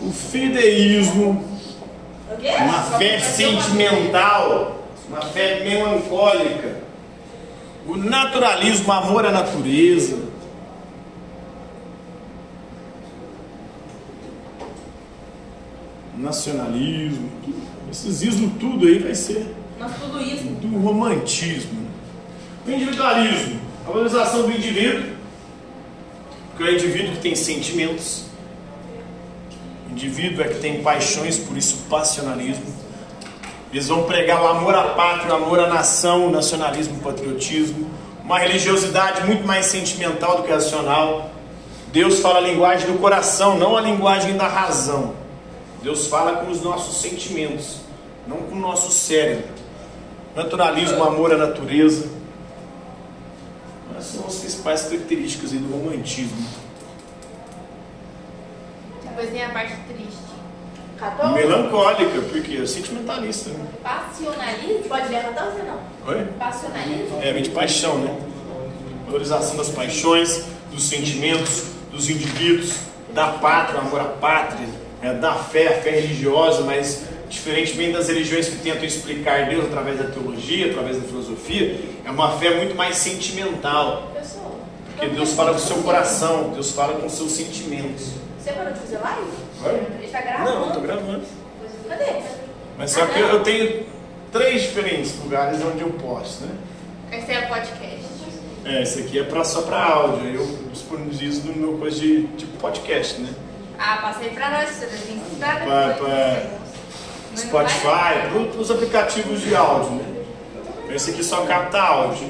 O 0.03 0.11
fideísmo, 0.11 1.43
uma 2.61 2.81
fé 2.97 3.19
sentimental, 3.19 4.83
uma 5.07 5.21
fé 5.21 5.63
melancólica, 5.63 6.83
o 7.87 7.95
naturalismo, 7.95 8.91
amor 8.91 9.25
à 9.25 9.31
natureza, 9.31 10.17
o 16.17 16.21
nacionalismo, 16.21 17.29
esses 17.89 18.21
ismos 18.21 18.51
tudo 18.59 18.87
aí 18.87 18.99
vai 18.99 19.15
ser 19.15 19.55
do 20.61 20.79
romantismo. 20.79 21.83
O 22.65 22.71
individualismo, 22.71 23.59
a 23.85 23.91
valorização 23.91 24.43
do 24.43 24.51
indivíduo, 24.51 25.13
porque 26.49 26.63
é 26.63 26.67
o 26.67 26.75
indivíduo 26.75 27.11
que 27.13 27.21
tem 27.21 27.35
sentimentos, 27.35 28.32
indivíduo 29.93 30.43
é 30.43 30.47
que 30.47 30.59
tem 30.59 30.81
paixões, 30.81 31.37
por 31.37 31.55
isso 31.55 31.77
passionalismo. 31.89 32.65
Eles 33.71 33.87
vão 33.87 34.03
pregar 34.03 34.41
o 34.43 34.47
amor 34.47 34.75
à 34.75 34.89
pátria, 34.89 35.33
o 35.33 35.35
amor 35.37 35.59
à 35.59 35.67
nação, 35.67 36.27
o 36.27 36.31
nacionalismo, 36.31 36.97
o 36.97 36.99
patriotismo, 36.99 37.89
uma 38.23 38.37
religiosidade 38.37 39.25
muito 39.25 39.45
mais 39.45 39.67
sentimental 39.67 40.37
do 40.37 40.43
que 40.43 40.51
racional. 40.51 41.31
Deus 41.91 42.19
fala 42.19 42.39
a 42.39 42.41
linguagem 42.41 42.91
do 42.91 42.99
coração, 42.99 43.57
não 43.57 43.77
a 43.77 43.81
linguagem 43.81 44.35
da 44.35 44.47
razão. 44.47 45.13
Deus 45.81 46.07
fala 46.07 46.37
com 46.37 46.51
os 46.51 46.61
nossos 46.61 47.01
sentimentos, 47.01 47.77
não 48.27 48.37
com 48.37 48.55
o 48.55 48.59
nosso 48.59 48.91
cérebro. 48.91 49.49
Naturalismo, 50.35 51.03
amor 51.03 51.31
à 51.33 51.37
natureza. 51.37 52.07
Essas 53.97 54.15
são 54.15 54.25
as 54.25 54.35
principais 54.35 54.83
características 54.83 55.51
do 55.51 55.71
romantismo. 55.71 56.62
Depois 59.15 59.29
tem 59.29 59.43
a 59.43 59.49
parte 59.49 59.75
triste. 59.87 60.23
14? 60.97 61.33
Melancólica, 61.35 62.21
porque 62.31 62.57
é 62.57 62.65
sentimentalista, 62.65 63.51
né? 63.51 63.67
Passionalismo? 63.83 64.83
Pode 64.89 65.09
ler 65.09 65.21
14 65.21 65.59
ou 65.59 65.65
não? 65.65 65.79
Oi? 66.07 66.25
Passionalismo? 66.39 67.19
É, 67.21 67.31
vem 67.31 67.43
de 67.43 67.51
paixão, 67.51 67.99
né? 67.99 68.17
Valorização 69.05 69.55
das 69.55 69.69
paixões, 69.69 70.45
dos 70.71 70.83
sentimentos, 70.83 71.65
dos 71.91 72.09
indivíduos, 72.09 72.73
da 73.13 73.27
pátria, 73.27 73.79
o 73.79 73.81
amor 73.81 74.01
à 74.01 74.05
pátria, 74.05 74.67
é, 75.03 75.13
da 75.13 75.35
fé, 75.35 75.77
a 75.77 75.81
fé 75.81 75.91
religiosa, 75.91 76.63
mas 76.63 77.03
diferentemente 77.29 77.93
das 77.93 78.07
religiões 78.07 78.49
que 78.49 78.57
tentam 78.57 78.83
explicar 78.83 79.47
Deus 79.47 79.65
através 79.65 79.99
da 79.99 80.05
teologia, 80.05 80.71
através 80.71 80.97
da 80.97 81.03
filosofia, 81.07 81.79
é 82.03 82.09
uma 82.09 82.31
fé 82.39 82.55
muito 82.55 82.75
mais 82.75 82.97
sentimental, 82.97 84.11
porque 84.87 85.07
Deus 85.07 85.33
fala 85.33 85.51
com 85.51 85.57
o 85.57 85.59
seu 85.59 85.77
coração, 85.77 86.49
Deus 86.55 86.71
fala 86.71 86.93
com 86.99 87.05
os 87.05 87.13
seus 87.13 87.31
sentimentos. 87.31 88.22
Você 88.43 88.51
parou 88.51 88.73
de 88.73 88.79
fazer 88.79 88.97
live? 88.97 89.31
Oi? 89.65 89.87
Ele 90.01 90.07
tá 90.11 90.21
gravando? 90.21 90.49
Não, 90.59 90.67
estou 90.67 90.81
gravando. 90.81 91.21
Cadê? 91.87 92.05
Mas 92.77 92.91
só 92.91 93.05
que 93.05 93.19
eu 93.19 93.41
tenho 93.43 93.85
três 94.33 94.63
diferentes 94.63 95.17
lugares 95.19 95.59
onde 95.63 95.81
eu 95.81 95.89
posto, 95.91 96.43
né? 96.45 96.55
Esse 97.11 97.31
é 97.31 97.41
podcast. 97.43 98.03
É, 98.65 98.81
esse 98.81 98.99
aqui 99.01 99.19
é 99.19 99.23
pra, 99.23 99.43
só 99.43 99.61
para 99.61 99.81
áudio, 99.83 100.27
eu 100.35 100.45
disponibilizo 100.71 101.47
no 101.47 101.55
meu 101.55 101.77
coisa 101.77 101.99
de 101.99 102.27
tipo 102.37 102.57
podcast, 102.57 103.21
né? 103.21 103.29
Ah, 103.79 103.99
passei 104.01 104.29
pra 104.29 104.49
nós, 104.49 104.69
esperar 104.71 105.63
Pra, 105.65 105.89
pra 105.93 106.07
vai- 106.07 106.49
Spotify, 107.35 108.29
para 108.51 108.61
os 108.61 108.71
aplicativos 108.71 109.41
de 109.41 109.55
áudio, 109.55 109.91
né? 109.91 110.23
Esse 110.89 111.11
aqui 111.11 111.23
só 111.23 111.45
capta 111.45 111.79
áudio. 111.81 112.29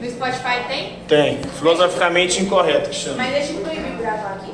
No 0.00 0.10
Spotify 0.10 0.64
tem? 0.66 0.98
Tem, 1.06 1.42
filosoficamente 1.58 2.40
incorreto 2.42 2.90
que 2.90 2.96
chama. 2.96 3.16
Mas 3.18 3.32
deixa 3.32 3.52
eu 3.52 3.60
proibir 3.60 3.96
gravar 3.98 4.34
aqui. 4.34 4.53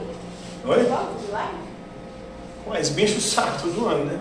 Oi? 0.64 0.92
Mas 2.66 2.88
bicho 2.90 3.20
saco 3.20 3.59
todo 3.62 3.88
ano, 3.88 4.05
né? 4.05 4.18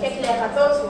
Quer 0.00 0.10
que 0.10 0.20
leia 0.20 0.36
14? 0.38 0.80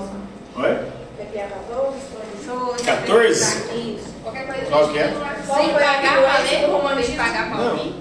Oi? 0.57 0.79
Quer 1.17 1.27
que 1.27 1.33
leia 1.37 1.49
14? 1.49 1.97
Sou- 2.45 2.75
14? 2.85 3.99
Qualquer 4.23 4.47
coisa. 4.47 4.67
Qual 4.67 4.89
que 4.89 4.99
é? 4.99 5.09
Sem 5.09 5.69
pagar 5.73 6.23
pra 6.23 6.39
ler, 6.39 6.67
romantismo? 6.71 7.17
pagar 7.17 7.49
pra 7.49 7.59
Não, 7.59 7.71
ouvir. 7.73 7.95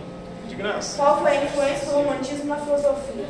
de 0.47 0.55
graça. 0.55 0.97
Qual 0.97 1.19
foi 1.21 1.31
a 1.37 1.43
influência 1.43 1.85
do 1.87 1.91
romantismo 1.95 2.45
na 2.45 2.57
filosofia? 2.57 3.25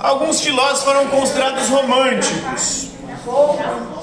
Alguns 0.00 0.40
filósofos 0.40 0.82
foram 0.84 1.06
considerados 1.08 1.68
românticos. 1.68 2.88
Pouco. 3.24 4.01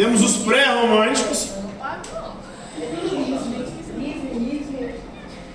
Temos 0.00 0.22
os 0.22 0.36
pré-românticos. 0.38 1.50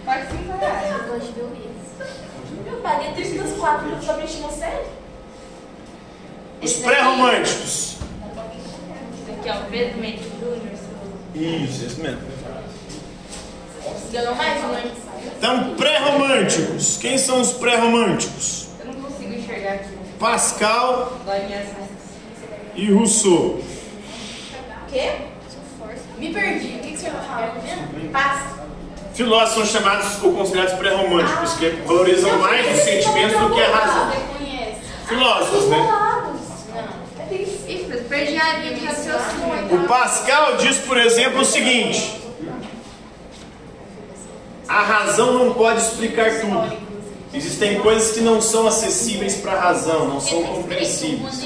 Pode 0.06 0.28
sim 0.28 0.38
pagar. 0.48 0.86
Eu 0.88 1.08
gosto 1.08 1.26
de 1.26 1.32
ver 1.32 1.42
o 1.42 1.52
isso. 1.56 2.04
Eu 2.68 2.78
paguei 2.78 3.14
34 3.14 3.86
minutos 3.88 4.06
pra 4.06 4.18
mexer 4.18 4.42
no 4.42 4.52
sério. 4.52 4.86
Os 6.62 6.74
pré-românticos. 6.74 7.98
Aqui, 9.40 9.50
ó, 9.50 9.68
Pedro 9.72 10.00
Mendes 10.00 10.26
Júnior. 10.40 10.62
Isso, 11.34 11.86
isso 11.88 12.02
mesmo. 12.02 12.22
Ganhou 14.12 14.36
mais 14.36 14.64
um, 14.64 14.78
hein? 14.78 14.92
Então, 15.40 15.74
pré-românticos. 15.76 16.98
Quem 16.98 17.18
são 17.18 17.42
os 17.42 17.54
pré-românticos? 17.54 18.68
Eu 18.80 18.94
não 18.94 19.02
consigo 19.02 19.34
enxergar 19.34 19.74
aqui. 19.74 19.90
Pascal 20.20 21.14
e 22.76 22.92
Rousseau. 22.92 23.60
Quê? 24.96 25.12
Me 26.18 26.34
perdi. 26.34 26.68
O 26.68 26.80
que, 26.80 26.92
que 26.92 26.98
você 26.98 27.10
vai 27.10 27.26
falar? 27.26 27.54
Passa. 28.14 28.56
Filósofos 29.14 29.70
são 29.70 29.82
chamados 29.82 30.24
ou 30.24 30.34
considerados 30.34 30.74
pré-românticos, 30.76 31.54
que 31.56 31.70
valorizam 31.86 32.40
mais 32.40 32.78
os 32.78 32.84
sentimentos 32.86 33.38
do 33.38 33.54
que 33.54 33.62
a 33.62 33.76
razão. 33.76 34.14
Filósofos, 35.06 35.66
né? 35.68 35.78
Não. 35.78 36.36
O 39.84 39.86
Pascal 39.86 40.56
diz, 40.56 40.78
por 40.78 40.98
exemplo, 40.98 41.42
o 41.42 41.46
seguinte: 41.46 42.22
a 44.70 44.82
razão 44.82 45.34
não 45.34 45.54
pode 45.54 45.82
explicar 45.82 46.40
tudo. 46.40 46.78
Existem 47.34 47.82
coisas 47.82 48.14
que 48.14 48.22
não 48.22 48.40
são 48.40 48.66
acessíveis 48.66 49.36
para 49.36 49.52
a 49.52 49.60
razão, 49.60 50.08
não 50.08 50.22
são 50.22 50.42
compreensíveis. 50.42 51.44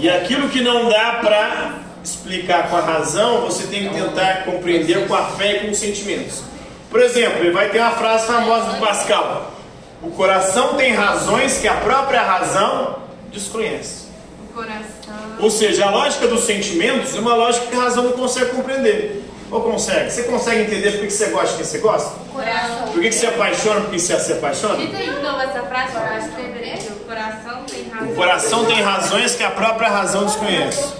E 0.00 0.08
aquilo 0.08 0.48
que 0.48 0.60
não 0.60 0.88
dá 0.88 1.18
para 1.20 1.80
explicar 2.04 2.70
com 2.70 2.76
a 2.76 2.80
razão, 2.80 3.40
você 3.40 3.66
tem 3.66 3.88
que 3.88 3.94
tentar 3.94 4.44
compreender 4.44 5.08
com 5.08 5.14
a 5.14 5.24
fé 5.24 5.56
e 5.56 5.60
com 5.60 5.72
os 5.72 5.78
sentimentos. 5.78 6.42
Por 6.88 7.00
exemplo, 7.00 7.40
ele 7.40 7.50
vai 7.50 7.68
ter 7.70 7.80
uma 7.80 7.90
frase 7.90 8.28
famosa 8.28 8.72
do 8.72 8.78
Pascal: 8.78 9.52
O 10.00 10.10
coração 10.10 10.74
tem 10.74 10.94
razões 10.94 11.58
que 11.58 11.66
a 11.66 11.74
própria 11.74 12.22
razão 12.22 13.00
desconhece. 13.32 14.06
O 14.48 14.54
coração. 14.54 15.14
Ou 15.40 15.50
seja, 15.50 15.86
a 15.86 15.90
lógica 15.90 16.28
dos 16.28 16.44
sentimentos 16.44 17.16
é 17.16 17.18
uma 17.18 17.34
lógica 17.34 17.66
que 17.66 17.74
a 17.74 17.80
razão 17.80 18.04
não 18.04 18.12
consegue 18.12 18.52
compreender. 18.52 19.24
Ou 19.50 19.62
consegue? 19.62 20.10
Você 20.10 20.24
consegue 20.24 20.62
entender 20.62 20.92
por 20.92 21.06
que 21.06 21.10
você 21.10 21.26
gosta 21.30 21.48
de 21.48 21.56
quem 21.56 21.64
você 21.64 21.78
gosta? 21.78 22.10
Coração. 22.32 22.88
Por 22.92 23.00
que 23.00 23.10
você 23.12 23.18
se 23.18 23.26
apaixona 23.26 23.80
por 23.80 23.90
quem 23.90 23.98
você 23.98 24.20
se 24.20 24.32
apaixona? 24.32 24.76
Dita 24.76 24.96
de 24.96 25.10
novo 25.10 25.40
essa 25.40 25.62
frase 25.64 25.96
eu 25.96 26.28
escrever. 26.28 26.78
O 26.92 27.04
coração 27.04 27.38
tem 27.40 27.48
razão. 27.48 27.57
O 28.00 28.14
coração 28.14 28.64
tem 28.64 28.80
razões 28.80 29.34
que 29.34 29.42
a 29.42 29.50
própria 29.50 29.88
razão 29.88 30.24
desconhece. 30.24 30.94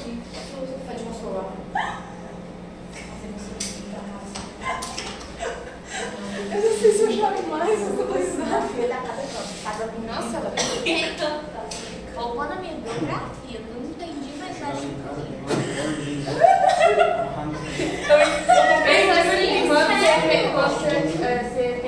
Eu 6.51 6.63
não 6.63 6.79
sei 6.81 6.93
se 6.93 7.03
eu 7.03 7.13
chamo 7.13 7.49
mais, 7.51 7.81
eu 7.81 7.97
tô. 7.97 8.09
Nossa, 10.07 10.41
perfeito. 10.51 11.25
Roubou 12.17 12.45
na 12.49 12.57
minha 12.57 12.75
biografia. 12.75 13.61
Eu 13.61 13.61
não 13.75 13.91
entendi, 13.91 14.29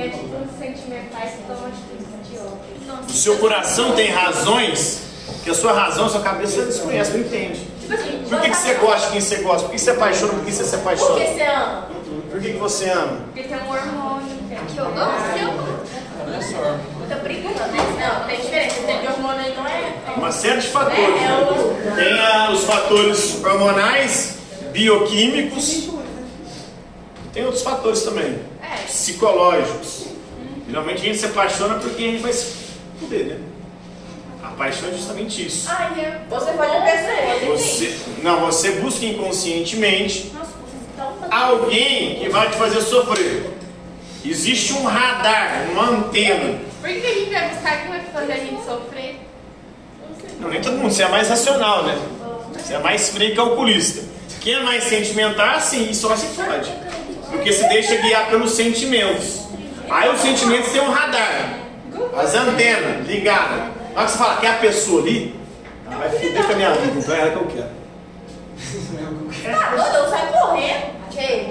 atitudes 0.04 0.62
antióticas. 0.62 1.90
O 3.08 3.12
seu 3.12 3.38
coração 3.38 3.94
tem 3.94 4.10
razões 4.10 4.99
que 5.42 5.50
a 5.50 5.54
sua 5.54 5.72
razão, 5.72 6.06
a 6.06 6.08
sua 6.08 6.20
cabeça 6.20 6.62
desconhece, 6.62 7.12
não 7.12 7.20
entende. 7.20 7.60
Tipo 7.80 7.94
assim, 7.94 8.22
Por 8.28 8.40
que, 8.40 8.50
que 8.50 8.56
você 8.56 8.74
gosta 8.74 9.06
de 9.06 9.12
quem 9.12 9.20
você 9.20 9.36
gosta? 9.36 9.62
Por 9.62 9.70
que 9.72 9.78
você 9.78 9.84
se 9.84 9.90
apaixona 9.90 10.32
por 10.34 10.44
quem 10.44 10.52
você 10.52 10.64
se 10.64 10.70
Por 10.70 10.78
que 10.82 10.88
apaixona? 10.88 11.24
você 11.24 11.42
ama? 11.42 11.86
Por 12.30 12.40
que, 12.40 12.52
que 12.52 12.58
você 12.58 12.90
ama? 12.90 13.16
Porque 13.32 13.48
tem 13.48 13.56
um 13.56 13.70
hormônio 13.70 14.28
que 14.68 14.78
Eu 14.78 14.84
gosto 14.86 16.56
amar. 16.56 16.80
Tô 17.08 17.16
brincando. 17.24 17.54
Não, 17.58 18.26
tem 18.26 18.36
diferença. 18.40 18.80
Tem 18.86 19.00
de 19.00 19.06
hormônio 19.08 19.40
aí, 19.40 19.54
não 19.56 19.66
é? 19.66 19.92
Uma 20.16 20.30
série 20.30 20.60
de 20.60 20.68
fatores. 20.68 20.98
É, 21.00 21.10
né? 21.10 21.38
o- 21.50 21.96
Tem 21.96 22.18
ah, 22.20 22.50
os 22.52 22.64
fatores 22.64 23.44
hormonais, 23.44 24.38
bioquímicos. 24.72 25.88
Tem 27.32 27.44
outros 27.44 27.62
fatores 27.62 28.02
também. 28.02 28.38
É. 28.62 28.84
Psicológicos. 28.86 30.04
Geralmente 30.68 31.00
a 31.02 31.04
gente 31.04 31.18
se 31.18 31.26
apaixona 31.26 31.74
porque 31.76 32.02
a 32.04 32.06
gente 32.06 32.22
vai 32.22 32.32
se 32.32 32.54
fuder, 33.00 33.24
né? 33.26 33.36
A 34.60 34.64
paixão 34.64 34.90
é 34.90 34.92
justamente 34.92 35.46
isso. 35.46 35.70
Ai, 35.70 36.00
é. 36.00 36.20
Você 36.28 36.52
pode 36.52 36.82
perceber. 36.82 37.46
Você, 37.46 37.98
não, 38.22 38.40
você 38.40 38.72
busca 38.72 39.06
inconscientemente 39.06 40.30
Nossa, 40.34 41.34
alguém 41.34 42.16
que 42.16 42.28
vai 42.28 42.50
te 42.50 42.58
fazer 42.58 42.82
sofrer. 42.82 43.56
Existe 44.22 44.74
um 44.74 44.84
radar, 44.84 45.66
uma 45.72 45.88
antena. 45.88 46.58
Por 46.78 46.90
que 46.90 47.00
que 47.00 47.06
a 47.06 47.14
gente 47.14 47.30
vai 47.30 47.48
buscar 47.48 47.80
quem 47.80 47.88
vai 47.88 48.00
fazer 48.12 48.32
a 48.32 48.36
gente 48.36 48.62
sofrer? 48.62 49.20
Não, 50.38 50.50
nem 50.50 50.60
todo 50.60 50.76
mundo, 50.76 50.92
você 50.92 51.04
é 51.04 51.08
mais 51.08 51.30
racional, 51.30 51.84
né? 51.84 51.98
Você 52.52 52.74
é 52.74 52.78
mais 52.80 53.08
frio 53.08 53.30
e 53.30 53.34
calculista. 53.34 54.04
Quem 54.42 54.56
é 54.56 54.62
mais 54.62 54.84
sentimental, 54.84 55.58
sim, 55.60 55.90
só 55.94 56.14
se 56.14 56.26
fode. 56.26 56.70
Porque 57.30 57.50
se 57.50 57.66
deixa 57.66 57.96
guiar 57.96 58.28
pelos 58.28 58.50
sentimentos. 58.50 59.40
Aí 59.88 60.10
os 60.10 60.20
sentimentos 60.20 60.70
têm 60.70 60.82
um 60.82 60.90
radar. 60.90 61.60
As 62.14 62.34
antenas 62.34 63.06
ligadas. 63.06 63.79
Na 63.94 64.00
hora 64.00 64.04
que 64.06 64.12
você 64.12 64.18
fala, 64.18 64.36
quer 64.36 64.48
a 64.50 64.54
pessoa 64.54 65.02
ali? 65.02 65.34
Ela 65.86 65.96
vai 65.96 66.10
foder 66.10 66.46
com 66.46 66.52
a 66.52 66.56
minha 66.56 66.70
vida, 66.72 66.98
então 66.98 67.14
é 67.14 67.20
ela 67.20 67.30
que 67.30 67.36
eu 67.36 67.46
quero. 67.46 67.80
Tá 69.42 69.76
doido? 69.76 69.96
Eu 69.96 70.10
saio 70.10 70.32
correndo. 70.32 71.00
Que? 71.10 71.48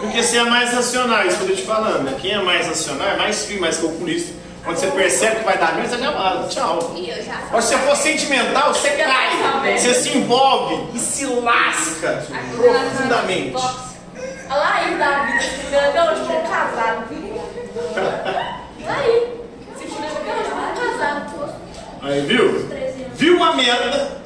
Porque 0.00 0.22
você 0.22 0.36
é 0.38 0.42
mais 0.44 0.72
racional, 0.72 1.24
isso 1.26 1.36
que 1.38 1.42
eu 1.44 1.48
tô 1.50 1.54
te 1.54 1.62
falando. 1.62 2.02
né? 2.02 2.16
Quem 2.20 2.32
é 2.32 2.38
mais 2.42 2.66
racional 2.66 3.08
é 3.08 3.16
mais 3.16 3.44
frio, 3.44 3.60
mais 3.60 3.78
calculista. 3.78 4.34
Quando 4.64 4.76
você 4.76 4.86
percebe 4.88 5.36
que 5.36 5.44
vai 5.44 5.58
dar 5.58 5.74
merda, 5.74 5.96
você 5.96 6.02
já 6.02 6.12
fala, 6.12 6.48
tchau. 6.48 6.92
E 6.96 7.10
eu 7.10 7.22
já 7.22 7.34
Agora, 7.34 7.62
se 7.62 7.74
você 7.74 7.78
for 7.78 7.96
sentimental, 7.96 8.72
você 8.74 8.90
cai, 8.90 9.76
você 9.78 9.94
se 9.94 10.16
envolve 10.18 10.88
e 10.94 10.98
se 10.98 11.26
lasca 11.26 12.24
profundamente. 12.56 13.56
Olha 13.56 14.56
lá 14.56 14.74
aí, 14.82 14.94
Davi. 14.96 15.32
Até 15.76 16.10
hoje 16.12 16.20
como 16.26 16.42
casado. 16.42 17.04
Olha 17.96 18.96
aí. 18.98 19.42
Se 19.78 19.84
tiver 19.86 20.06
até 20.08 20.40
hoje 20.40 20.50
como 20.50 20.74
casado. 20.76 21.52
Aí, 22.02 22.20
viu? 22.22 22.68
Viu 23.14 23.42
a 23.42 23.52
merda, 23.54 24.22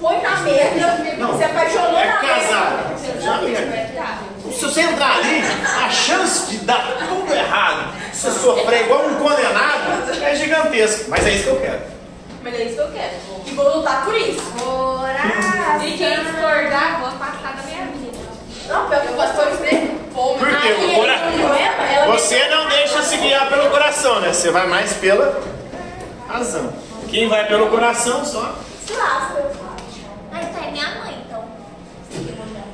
Foi 0.00 0.16
na 0.18 0.36
merda. 0.38 1.14
Não, 1.18 1.36
Se 1.36 1.44
apaixonou 1.44 1.98
é 1.98 2.06
na 2.06 2.12
casado. 2.18 3.00
merda. 3.00 3.20
Já 3.20 3.36
vi. 3.38 4.52
Se 4.52 4.64
você 4.64 4.80
entrar 4.82 5.16
ali, 5.18 5.42
a 5.84 5.90
chance 5.90 6.50
de 6.50 6.58
dar 6.64 6.96
tudo 7.08 7.32
errado, 7.34 7.92
você 8.12 8.30
sofrer 8.30 8.82
igual 8.84 9.06
um 9.06 9.14
condenado, 9.16 10.10
é 10.22 10.34
gigantesca. 10.34 11.04
Mas 11.08 11.26
é 11.26 11.30
isso 11.32 11.44
que 11.44 11.50
eu 11.50 11.60
quero. 11.60 11.80
Mas 12.42 12.54
é 12.54 12.62
isso 12.64 12.74
que 12.76 12.80
eu 12.80 12.90
quero. 12.92 13.12
E 13.46 13.50
vou 13.50 13.76
lutar 13.76 14.04
por 14.04 14.14
isso. 14.16 14.40
E 15.84 15.92
quem 15.98 16.20
discordar, 16.24 17.00
vou 17.00 17.08
afastar 17.08 17.56
da 17.56 17.62
minha 17.64 17.86
vida. 17.86 18.18
Não, 18.68 18.88
pior 18.88 19.00
que 19.02 19.08
eu 19.08 19.14
gosto 19.14 19.34
de 19.44 19.52
escrever. 19.52 20.00
Pô, 20.14 20.34
Por 20.34 20.48
quê? 20.48 20.68
O 20.98 21.04
ela- 21.04 22.16
Você 22.16 22.48
não 22.48 22.68
deixa 22.68 23.02
se 23.02 23.16
guiar 23.18 23.48
pelo 23.48 23.68
coração, 23.70 24.20
né? 24.20 24.32
Você 24.32 24.50
vai 24.50 24.66
mais 24.66 24.92
pela 24.94 25.40
razão. 26.28 26.72
Quem 27.10 27.28
vai 27.28 27.46
pelo 27.48 27.66
coração 27.68 28.24
só. 28.24 28.54
Se 28.86 28.92
lasca. 28.92 29.50
Mas 30.30 30.48
tá 30.54 30.64
é 30.64 30.70
minha 30.70 30.94
mãe, 31.00 31.16
então. 31.26 31.44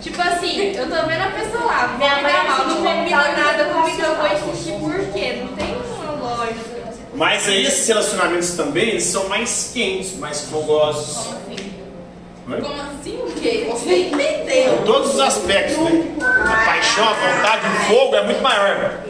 Tipo 0.03 0.21
assim, 0.21 0.75
eu 0.75 0.85
tô 0.89 1.07
vendo 1.07 1.23
a 1.23 1.31
pessoa 1.31 1.65
lá, 1.65 1.97
Minha 1.97 2.17
me 2.17 2.23
mãe 2.23 2.33
mal, 2.47 2.67
não 2.67 2.77
combinou 2.77 3.19
nada 3.19 3.65
comigo, 3.65 4.03
eu 4.03 4.15
vou 4.15 4.27
insistir 4.27 4.73
por 4.79 5.13
quê? 5.13 5.43
Não 5.43 5.57
tem 5.57 5.75
uma 5.75 6.13
lógica. 6.13 6.77
Mas 7.15 7.49
aí 7.49 7.65
esses 7.65 7.89
relacionamentos 7.89 8.51
também 8.51 8.91
eles 8.91 9.05
são 9.05 9.27
mais 9.29 9.71
quentes, 9.73 10.19
mais 10.19 10.43
fogosos. 10.43 11.35
Como 12.47 12.81
assim 12.81 13.19
o 13.23 13.33
quê? 13.41 13.67
Você 13.71 14.03
entendeu? 14.03 14.75
Em 14.75 14.85
todos 14.85 15.15
os 15.15 15.21
aspectos, 15.21 15.79
né? 15.79 16.05
A 16.21 16.65
paixão, 16.67 17.09
a 17.09 17.13
vontade, 17.15 17.67
o 17.67 17.95
fogo 17.95 18.15
é 18.15 18.25
muito 18.25 18.43
maior. 18.43 19.01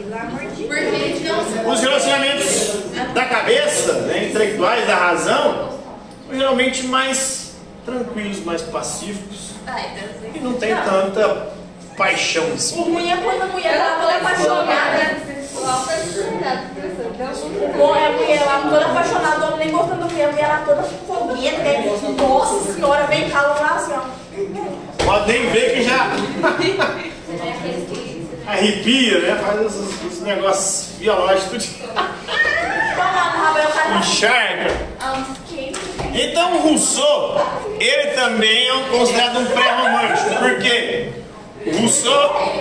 Porque 0.67 1.19
não 1.23 1.71
Os 1.71 1.81
relacionamentos 1.81 2.76
da 3.17 3.25
cabeça, 3.25 3.93
né, 4.01 4.25
intelectuais, 4.25 4.85
da 4.85 4.95
razão, 4.95 5.69
são 6.27 6.37
geralmente 6.37 6.85
mais 6.85 7.55
tranquilos, 7.83 8.45
mais 8.45 8.61
pacíficos 8.61 9.53
e 10.35 10.39
não 10.39 10.53
tem 10.53 10.75
tanta 10.75 11.47
paixão 11.97 12.47
O 12.51 12.53
assim. 12.53 12.79
ruim 12.79 13.11
é 13.11 13.17
quando 13.17 13.41
a 13.41 13.45
mulher 13.47 13.75
tá 13.75 13.97
toda 13.99 14.17
apaixonada. 14.17 15.27
Bom, 17.75 17.95
é 17.95 18.05
a 18.05 18.11
mulher 18.11 18.45
lá 18.45 18.61
toda 18.69 18.85
apaixonada, 18.85 19.45
o 19.45 19.53
homem 19.53 19.65
nem 19.65 19.75
gostando 19.75 20.01
da 20.01 20.05
mulher, 20.05 20.29
a 20.29 20.31
mulher 20.31 20.47
lá 20.47 20.63
toda 20.63 20.83
fogueta, 20.83 21.57
né? 21.57 21.97
Nossa 22.19 22.71
senhora, 22.71 23.07
vem 23.07 23.29
cá 23.31 23.41
lá 23.41 23.75
assim, 23.77 23.93
ó. 23.93 25.03
Pode 25.03 25.31
nem 25.31 25.49
ver 25.49 25.73
que 25.73 25.83
já 25.83 26.11
arrepia, 28.47 29.19
né? 29.19 29.41
Faz 29.43 29.61
esses, 29.61 30.05
esses 30.05 30.21
negócios 30.21 30.97
biológicos, 30.97 31.69
encharca. 33.99 34.87
Então 36.13 36.61
Rousseau, 36.61 37.35
ele 37.79 38.11
também 38.11 38.69
é 38.69 38.89
considerado 38.89 39.39
um 39.39 39.45
pré-romântico, 39.45 40.29
porque 40.39 41.09
Rousseau, 41.79 42.53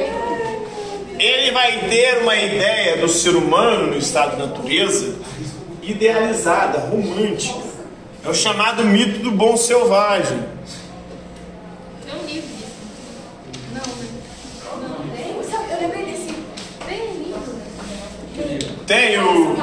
ele 1.19 1.51
vai 1.53 1.79
ter 1.89 2.19
uma 2.23 2.37
ideia 2.37 2.99
do 2.99 3.09
ser 3.09 3.35
humano 3.37 3.89
no 3.89 3.97
estado 3.97 4.37
de 4.37 4.47
natureza 4.47 5.17
idealizada, 5.83 6.79
romântica. 6.79 7.67
É 8.25 8.29
o 8.29 8.35
chamado 8.35 8.85
mito 8.85 9.21
do 9.21 9.31
bom 9.31 9.57
selvagem. 9.57 10.45
Tem 12.05 12.15
um 12.15 12.27
livro 12.27 12.49
disso. 12.49 12.77
Eu 15.71 15.81
lembrei 15.81 16.05
desse. 16.05 16.35
Tem 16.87 17.03
um 17.03 17.13
livro. 17.23 17.47
Tem 18.87 19.19
o 19.19 19.56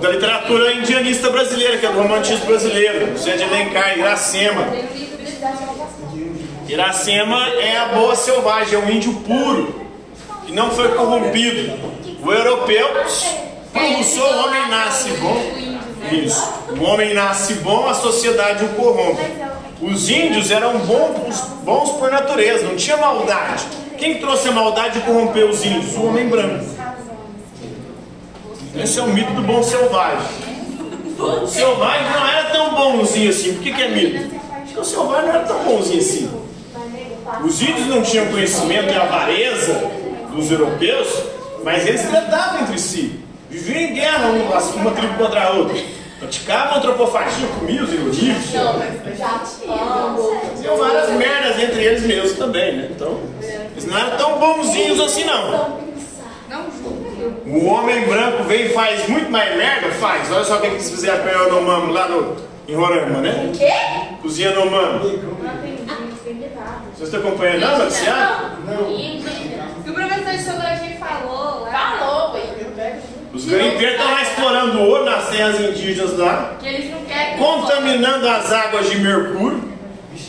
da 0.00 0.10
literatura 0.10 0.72
indianista 0.72 1.30
brasileira, 1.30 1.78
que 1.78 1.86
é 1.86 1.92
do 1.92 1.98
romantismo 1.98 2.46
brasileiro, 2.46 3.16
José 3.16 3.36
de 3.36 3.44
Alencar, 3.44 3.98
Iracema. 3.98 4.66
Iracema 6.68 7.48
é 7.48 7.76
a 7.76 7.88
boa 7.88 8.14
selvagem, 8.14 8.74
é 8.74 8.78
um 8.78 8.90
índio 8.90 9.12
puro, 9.26 9.86
que 10.46 10.52
não 10.52 10.70
foi 10.70 10.88
corrompido. 10.90 11.94
O 12.22 12.32
europeu, 12.32 12.88
o 13.74 13.94
Rousseau, 13.94 14.26
o 14.26 14.46
homem 14.46 14.68
nasce 14.68 15.10
bom. 15.10 15.42
Isso. 16.12 16.52
O 16.78 16.84
homem 16.84 17.14
nasce 17.14 17.54
bom, 17.54 17.88
a 17.88 17.94
sociedade 17.94 18.64
o 18.64 18.68
corrompe. 18.70 19.22
Os 19.82 20.08
índios 20.08 20.50
eram 20.50 20.78
bons, 20.78 21.40
bons 21.64 21.90
por 21.92 22.10
natureza, 22.10 22.66
não 22.66 22.76
tinha 22.76 22.96
maldade. 22.96 23.64
Quem 23.98 24.18
trouxe 24.18 24.48
a 24.48 24.52
maldade 24.52 24.98
e 24.98 25.02
corrompeu 25.02 25.50
os 25.50 25.64
índios? 25.64 25.94
O 25.96 26.06
homem 26.06 26.28
branco. 26.28 26.73
Esse 28.76 28.98
é 28.98 29.02
o 29.02 29.08
mito 29.08 29.32
do 29.34 29.42
bom 29.42 29.62
selvagem. 29.62 30.26
O 31.18 31.46
selvagem 31.46 32.10
não 32.10 32.28
era 32.28 32.50
tão 32.50 32.74
bonzinho 32.74 33.30
assim. 33.30 33.54
Por 33.54 33.62
que, 33.62 33.72
que 33.72 33.82
é 33.82 33.88
mito? 33.88 34.34
Porque 34.64 34.80
o 34.80 34.84
selvagem 34.84 35.22
não 35.22 35.34
era 35.34 35.44
tão 35.44 35.62
bonzinho 35.62 36.00
assim. 36.00 36.30
Os 37.44 37.62
índios 37.62 37.86
não 37.86 38.02
tinham 38.02 38.26
conhecimento 38.26 38.92
e 38.92 38.96
avareza 38.96 39.90
dos 40.32 40.50
europeus, 40.50 41.08
mas 41.62 41.86
eles 41.86 42.02
tratavam 42.02 42.62
entre 42.62 42.78
si. 42.78 43.20
Viviam 43.48 43.78
em 43.78 43.94
guerra 43.94 44.28
uma, 44.28 44.58
uma 44.58 44.90
tribo 44.90 45.14
contra 45.14 45.44
a 45.44 45.50
outra. 45.52 45.80
Praticavam 46.18 46.78
antropofagia, 46.78 47.46
comiam 47.58 47.84
os 47.84 47.92
inimigos. 47.92 48.18
Tinha. 48.18 48.34
Várias 50.76 51.10
merdas 51.10 51.62
entre 51.62 51.84
eles 51.84 52.02
mesmos 52.02 52.32
também, 52.32 52.76
né? 52.76 52.88
Então, 52.90 53.20
eles 53.72 53.84
não 53.86 53.96
eram 53.96 54.16
tão 54.16 54.38
bonzinhos 54.38 54.98
assim 55.00 55.24
não. 55.24 55.83
O 57.54 57.66
homem 57.66 58.04
branco 58.04 58.42
vem 58.42 58.66
e 58.66 58.68
faz 58.70 59.08
muito 59.08 59.30
mais 59.30 59.56
merda? 59.56 59.88
Faz. 59.92 60.28
Olha 60.32 60.42
só 60.42 60.56
o 60.56 60.60
que 60.60 60.66
eles 60.66 60.90
fizeram 60.90 61.22
com 61.22 61.28
o 61.28 61.30
Yanomami 61.30 61.92
lá 61.92 62.08
no, 62.08 62.36
em 62.66 62.74
Roraima, 62.74 63.20
né? 63.20 63.52
Quê? 63.56 63.70
Os 64.24 64.36
Yanomami. 64.36 65.20
Vocês 66.96 67.14
estão 67.14 67.20
acompanhando 67.20 67.60
não, 67.60 67.78
noticiário? 67.78 68.46
E 69.86 69.88
o 69.88 69.94
professor 69.94 70.32
de 70.32 70.42
geografia 70.42 70.96
falou 70.98 71.64
lá 71.64 71.96
Falou, 71.96 72.34
ué. 72.34 72.98
Os 73.32 73.44
garimpeiros 73.44 74.00
estão 74.00 74.12
lá 74.12 74.22
explorando 74.22 74.80
ouro 74.80 75.04
nas 75.04 75.28
terras 75.28 75.60
indígenas 75.60 76.18
lá, 76.18 76.56
que 76.60 76.66
eles 76.66 76.90
não 76.90 77.04
querem. 77.04 77.36
contaminando 77.36 78.28
as 78.28 78.52
águas 78.52 78.90
de 78.90 78.98
mercúrio. 78.98 79.62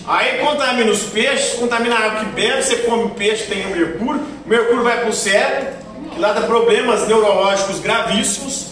Aí 0.07 0.37
contamina 0.37 0.91
os 0.91 1.03
peixes, 1.05 1.57
contamina 1.57 1.95
a 1.95 2.05
água 2.05 2.19
que 2.19 2.25
bebe, 2.27 2.61
você 2.61 2.75
come 2.77 3.09
peixe 3.11 3.45
tem 3.45 3.65
mercúrio, 3.65 4.21
o 4.45 4.47
mercúrio 4.49 4.83
vai 4.83 4.99
para 4.99 5.09
o 5.09 5.13
cérebro, 5.13 5.84
que 6.15 6.21
lá 6.21 6.31
dá 6.31 6.41
problemas 6.41 7.07
neurológicos 7.07 7.79
gravíssimos. 7.79 8.67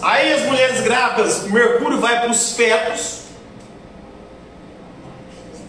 Aí 0.00 0.32
as 0.32 0.42
mulheres 0.42 0.80
grávidas, 0.80 1.44
o 1.44 1.52
mercúrio 1.52 2.00
vai 2.00 2.20
para 2.20 2.30
os 2.30 2.52
fetos. 2.52 3.20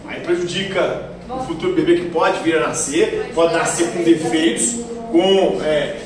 Aí 0.06 0.20
prejudica 0.20 1.10
o 1.28 1.44
futuro 1.44 1.74
bebê 1.74 1.96
que 1.96 2.10
pode 2.10 2.40
vir 2.40 2.56
a 2.56 2.68
nascer, 2.68 3.30
pode 3.34 3.54
nascer 3.54 3.88
com 3.92 4.02
defeitos, 4.02 4.76
com 5.12 5.60
é, 5.62 6.00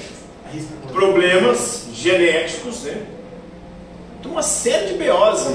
problemas 0.93 1.87
genéticos, 1.95 2.83
né? 2.83 3.03
Tem 4.23 4.31
uma 4.31 4.43
série 4.43 4.93
de 4.93 5.05
BOs. 5.05 5.47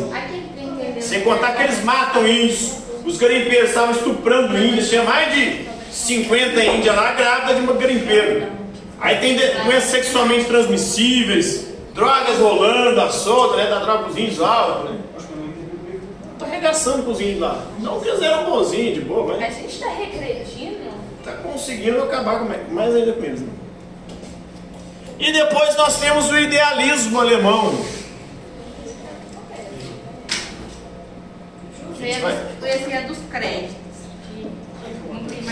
Sem 1.01 1.21
contar 1.21 1.55
que 1.55 1.63
eles 1.63 1.83
matam 1.83 2.27
índios. 2.27 2.73
Os 3.05 3.17
garimpeiros 3.17 3.69
estavam 3.69 3.91
estuprando 3.91 4.57
índios. 4.57 4.89
Tinha 4.89 5.03
mais 5.03 5.33
de 5.33 5.67
50 5.91 6.63
índias 6.63 6.95
lá 6.95 7.13
grávida 7.13 7.55
de 7.55 7.61
uma 7.61 7.73
garimpeira. 7.73 8.49
Aí 8.99 9.17
tem 9.19 9.35
doenças 9.37 9.83
sexualmente 9.91 10.45
transmissíveis, 10.45 11.67
drogas 11.93 12.39
rolando, 12.39 12.99
a 13.01 13.09
solta, 13.11 13.57
né? 13.57 13.67
Da 13.69 13.79
droga 13.79 14.03
pros 14.05 14.17
índios 14.17 14.37
lá. 14.39 14.83
Né? 14.85 14.99
Tá 16.39 16.45
arregaçando 16.45 17.03
com 17.03 17.11
os 17.11 17.19
índios 17.21 17.39
lá. 17.39 17.63
Não 17.79 17.99
que 17.99 18.07
eles 18.09 18.21
eram 18.21 18.45
bonzinhos, 18.49 18.95
de 18.95 19.01
boa, 19.01 19.35
A 19.35 19.37
mas 19.39 19.55
gente 19.55 19.79
tá 19.79 19.89
regredindo. 19.89 20.89
tá 21.23 21.31
conseguindo 21.33 22.01
acabar 22.03 22.39
com 22.39 22.73
mais 22.73 22.95
ainda 22.95 23.13
com 23.13 23.23
eles. 23.23 23.41
Né? 23.41 23.49
E 25.19 25.31
depois 25.31 25.75
nós 25.75 25.99
temos 25.99 26.29
o 26.31 26.37
idealismo 26.37 27.19
alemão. 27.19 27.73
Vai. 31.99 32.31
é- 32.63 32.75
Esse 32.75 32.91
é 32.93 33.01
dos 33.01 33.17
créditos. 33.31 33.75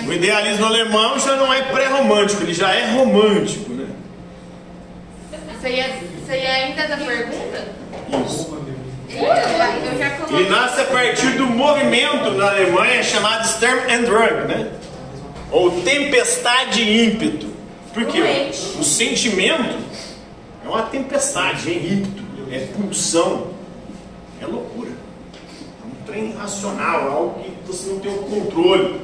O 0.08 0.14
idealismo 0.14 0.66
alemão 0.66 1.18
já 1.20 1.36
não 1.36 1.54
é 1.54 1.62
pré-romântico, 1.62 2.44
ele 2.44 2.54
já 2.54 2.74
é 2.74 2.92
romântico, 2.92 3.72
né? 3.72 3.88
Você 5.60 5.70
ia, 5.70 6.00
você 6.26 6.38
ia 6.38 6.52
ainda 6.52 6.88
da 6.88 6.98
pergunta? 6.98 7.68
Isso. 8.26 8.56
Ele 10.30 10.50
nasce 10.50 10.82
a 10.82 10.86
partir 10.86 11.38
do 11.38 11.46
movimento 11.48 12.32
na 12.32 12.50
Alemanha 12.50 13.02
chamado 13.02 13.48
Sturm 13.48 13.80
and 13.90 14.04
Drang, 14.04 14.48
né? 14.48 14.72
Ou 15.52 15.82
tempestade 15.82 16.82
e 16.82 17.06
ímpeto. 17.06 17.48
Por 17.94 18.06
quê? 18.08 18.50
O 18.78 18.84
sentimento 18.84 19.78
é 20.66 20.68
uma 20.68 20.84
tempestade, 20.84 21.72
é 21.72 21.76
ímpeto, 21.76 22.24
é 22.52 22.60
pulsão, 22.76 23.48
é 24.42 24.46
loucura. 24.46 24.90
É 24.92 25.88
um 25.88 26.06
trem 26.06 26.32
irracional, 26.32 27.02
é 27.02 27.08
algo 27.08 27.44
que 27.44 27.52
você 27.66 27.90
não 27.90 28.00
tem 28.00 28.12
o 28.12 28.18
controle. 28.18 29.02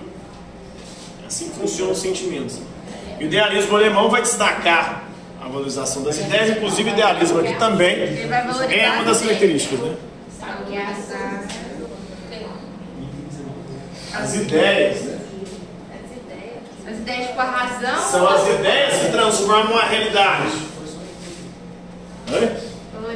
Assim 1.31 1.49
funcionam 1.49 1.93
os 1.93 1.99
sentimentos. 1.99 2.59
E 3.17 3.23
o 3.23 3.27
idealismo 3.27 3.77
alemão 3.77 4.09
vai 4.09 4.21
destacar 4.21 5.05
a 5.41 5.47
valorização 5.47 6.03
das 6.03 6.17
ideias, 6.17 6.57
inclusive 6.57 6.89
o 6.89 6.93
idealismo 6.93 7.39
aqui 7.39 7.55
também 7.55 7.93
é 8.69 8.91
uma 8.91 9.05
das 9.05 9.21
características, 9.21 9.79
né? 9.79 9.95
As 14.13 14.35
ideias, 14.35 15.01
né? 15.03 15.19
As 16.85 16.97
ideias 16.97 17.31
com 17.31 17.39
a 17.39 17.45
razão. 17.45 18.11
São 18.11 18.27
as 18.27 18.49
ideias 18.49 18.99
que 18.99 19.11
transformam 19.13 19.77
a 19.77 19.85
realidade. 19.85 20.51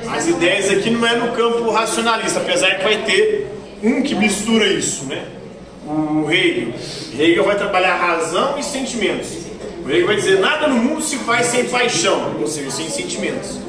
As 0.10 0.26
ideias 0.26 0.70
aqui 0.70 0.90
não 0.90 1.06
é 1.06 1.18
no 1.18 1.34
campo 1.34 1.70
racionalista, 1.70 2.40
apesar 2.40 2.78
que 2.78 2.84
vai 2.86 3.04
ter 3.04 3.52
um 3.84 4.02
que 4.02 4.16
mistura 4.16 4.66
isso, 4.68 5.04
né? 5.04 5.35
O 5.86 6.32
Hegel. 6.32 6.74
Hegel 7.14 7.44
vai 7.44 7.56
trabalhar 7.56 7.96
razão 7.96 8.58
e 8.58 8.64
sentimentos. 8.64 9.46
O 9.86 9.90
Hegel 9.90 10.08
vai 10.08 10.16
dizer, 10.16 10.40
nada 10.40 10.68
no 10.68 10.76
mundo 10.76 11.02
se 11.02 11.18
faz 11.18 11.48
sem 11.48 11.66
paixão, 11.66 12.36
ou 12.40 12.48
seja, 12.48 12.72
sem 12.72 12.90
sentimentos. 12.90 13.60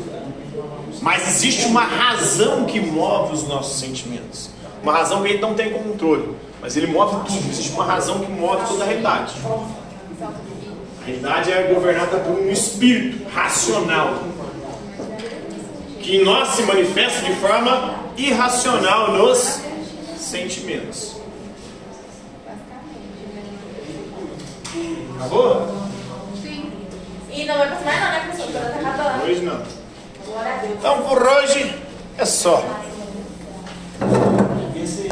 Mas 1.02 1.28
existe 1.28 1.66
uma 1.66 1.82
razão 1.82 2.64
que 2.64 2.80
move 2.80 3.34
os 3.34 3.46
nossos 3.46 3.78
sentimentos. 3.78 4.50
Uma 4.82 4.92
razão 4.92 5.22
que 5.22 5.28
gente 5.28 5.40
não 5.40 5.54
tem 5.54 5.70
controle. 5.70 6.34
Mas 6.60 6.76
ele 6.76 6.86
move 6.86 7.26
tudo. 7.26 7.50
Existe 7.50 7.72
uma 7.72 7.84
razão 7.84 8.20
que 8.20 8.30
move 8.30 8.66
toda 8.66 8.84
a 8.84 8.86
realidade. 8.86 9.34
A 10.20 11.06
realidade 11.06 11.52
é 11.52 11.72
governada 11.72 12.18
por 12.18 12.40
um 12.40 12.50
espírito 12.50 13.28
racional. 13.28 14.14
Que 16.00 16.16
em 16.16 16.24
nós 16.24 16.48
se 16.50 16.62
manifesta 16.62 17.26
de 17.26 17.34
forma 17.36 17.94
irracional 18.16 19.12
nos 19.12 19.60
sentimentos. 20.16 21.15
Acabou? 25.16 25.86
E 27.30 27.44
não 27.44 27.58
vai 27.58 27.68
passar 27.68 27.84
mais 27.84 28.00
não, 28.00 28.10
né, 28.10 28.20
professor? 28.20 28.56
Ela 28.56 28.70
tá 28.70 28.90
acabando. 28.90 29.24
Hoje 29.24 29.40
não. 29.42 29.56
Deus. 29.56 30.74
Então 30.78 31.02
por 31.02 31.22
hoje 31.22 31.74
é 32.18 32.24
só. 32.24 32.62
Esse 34.74 35.08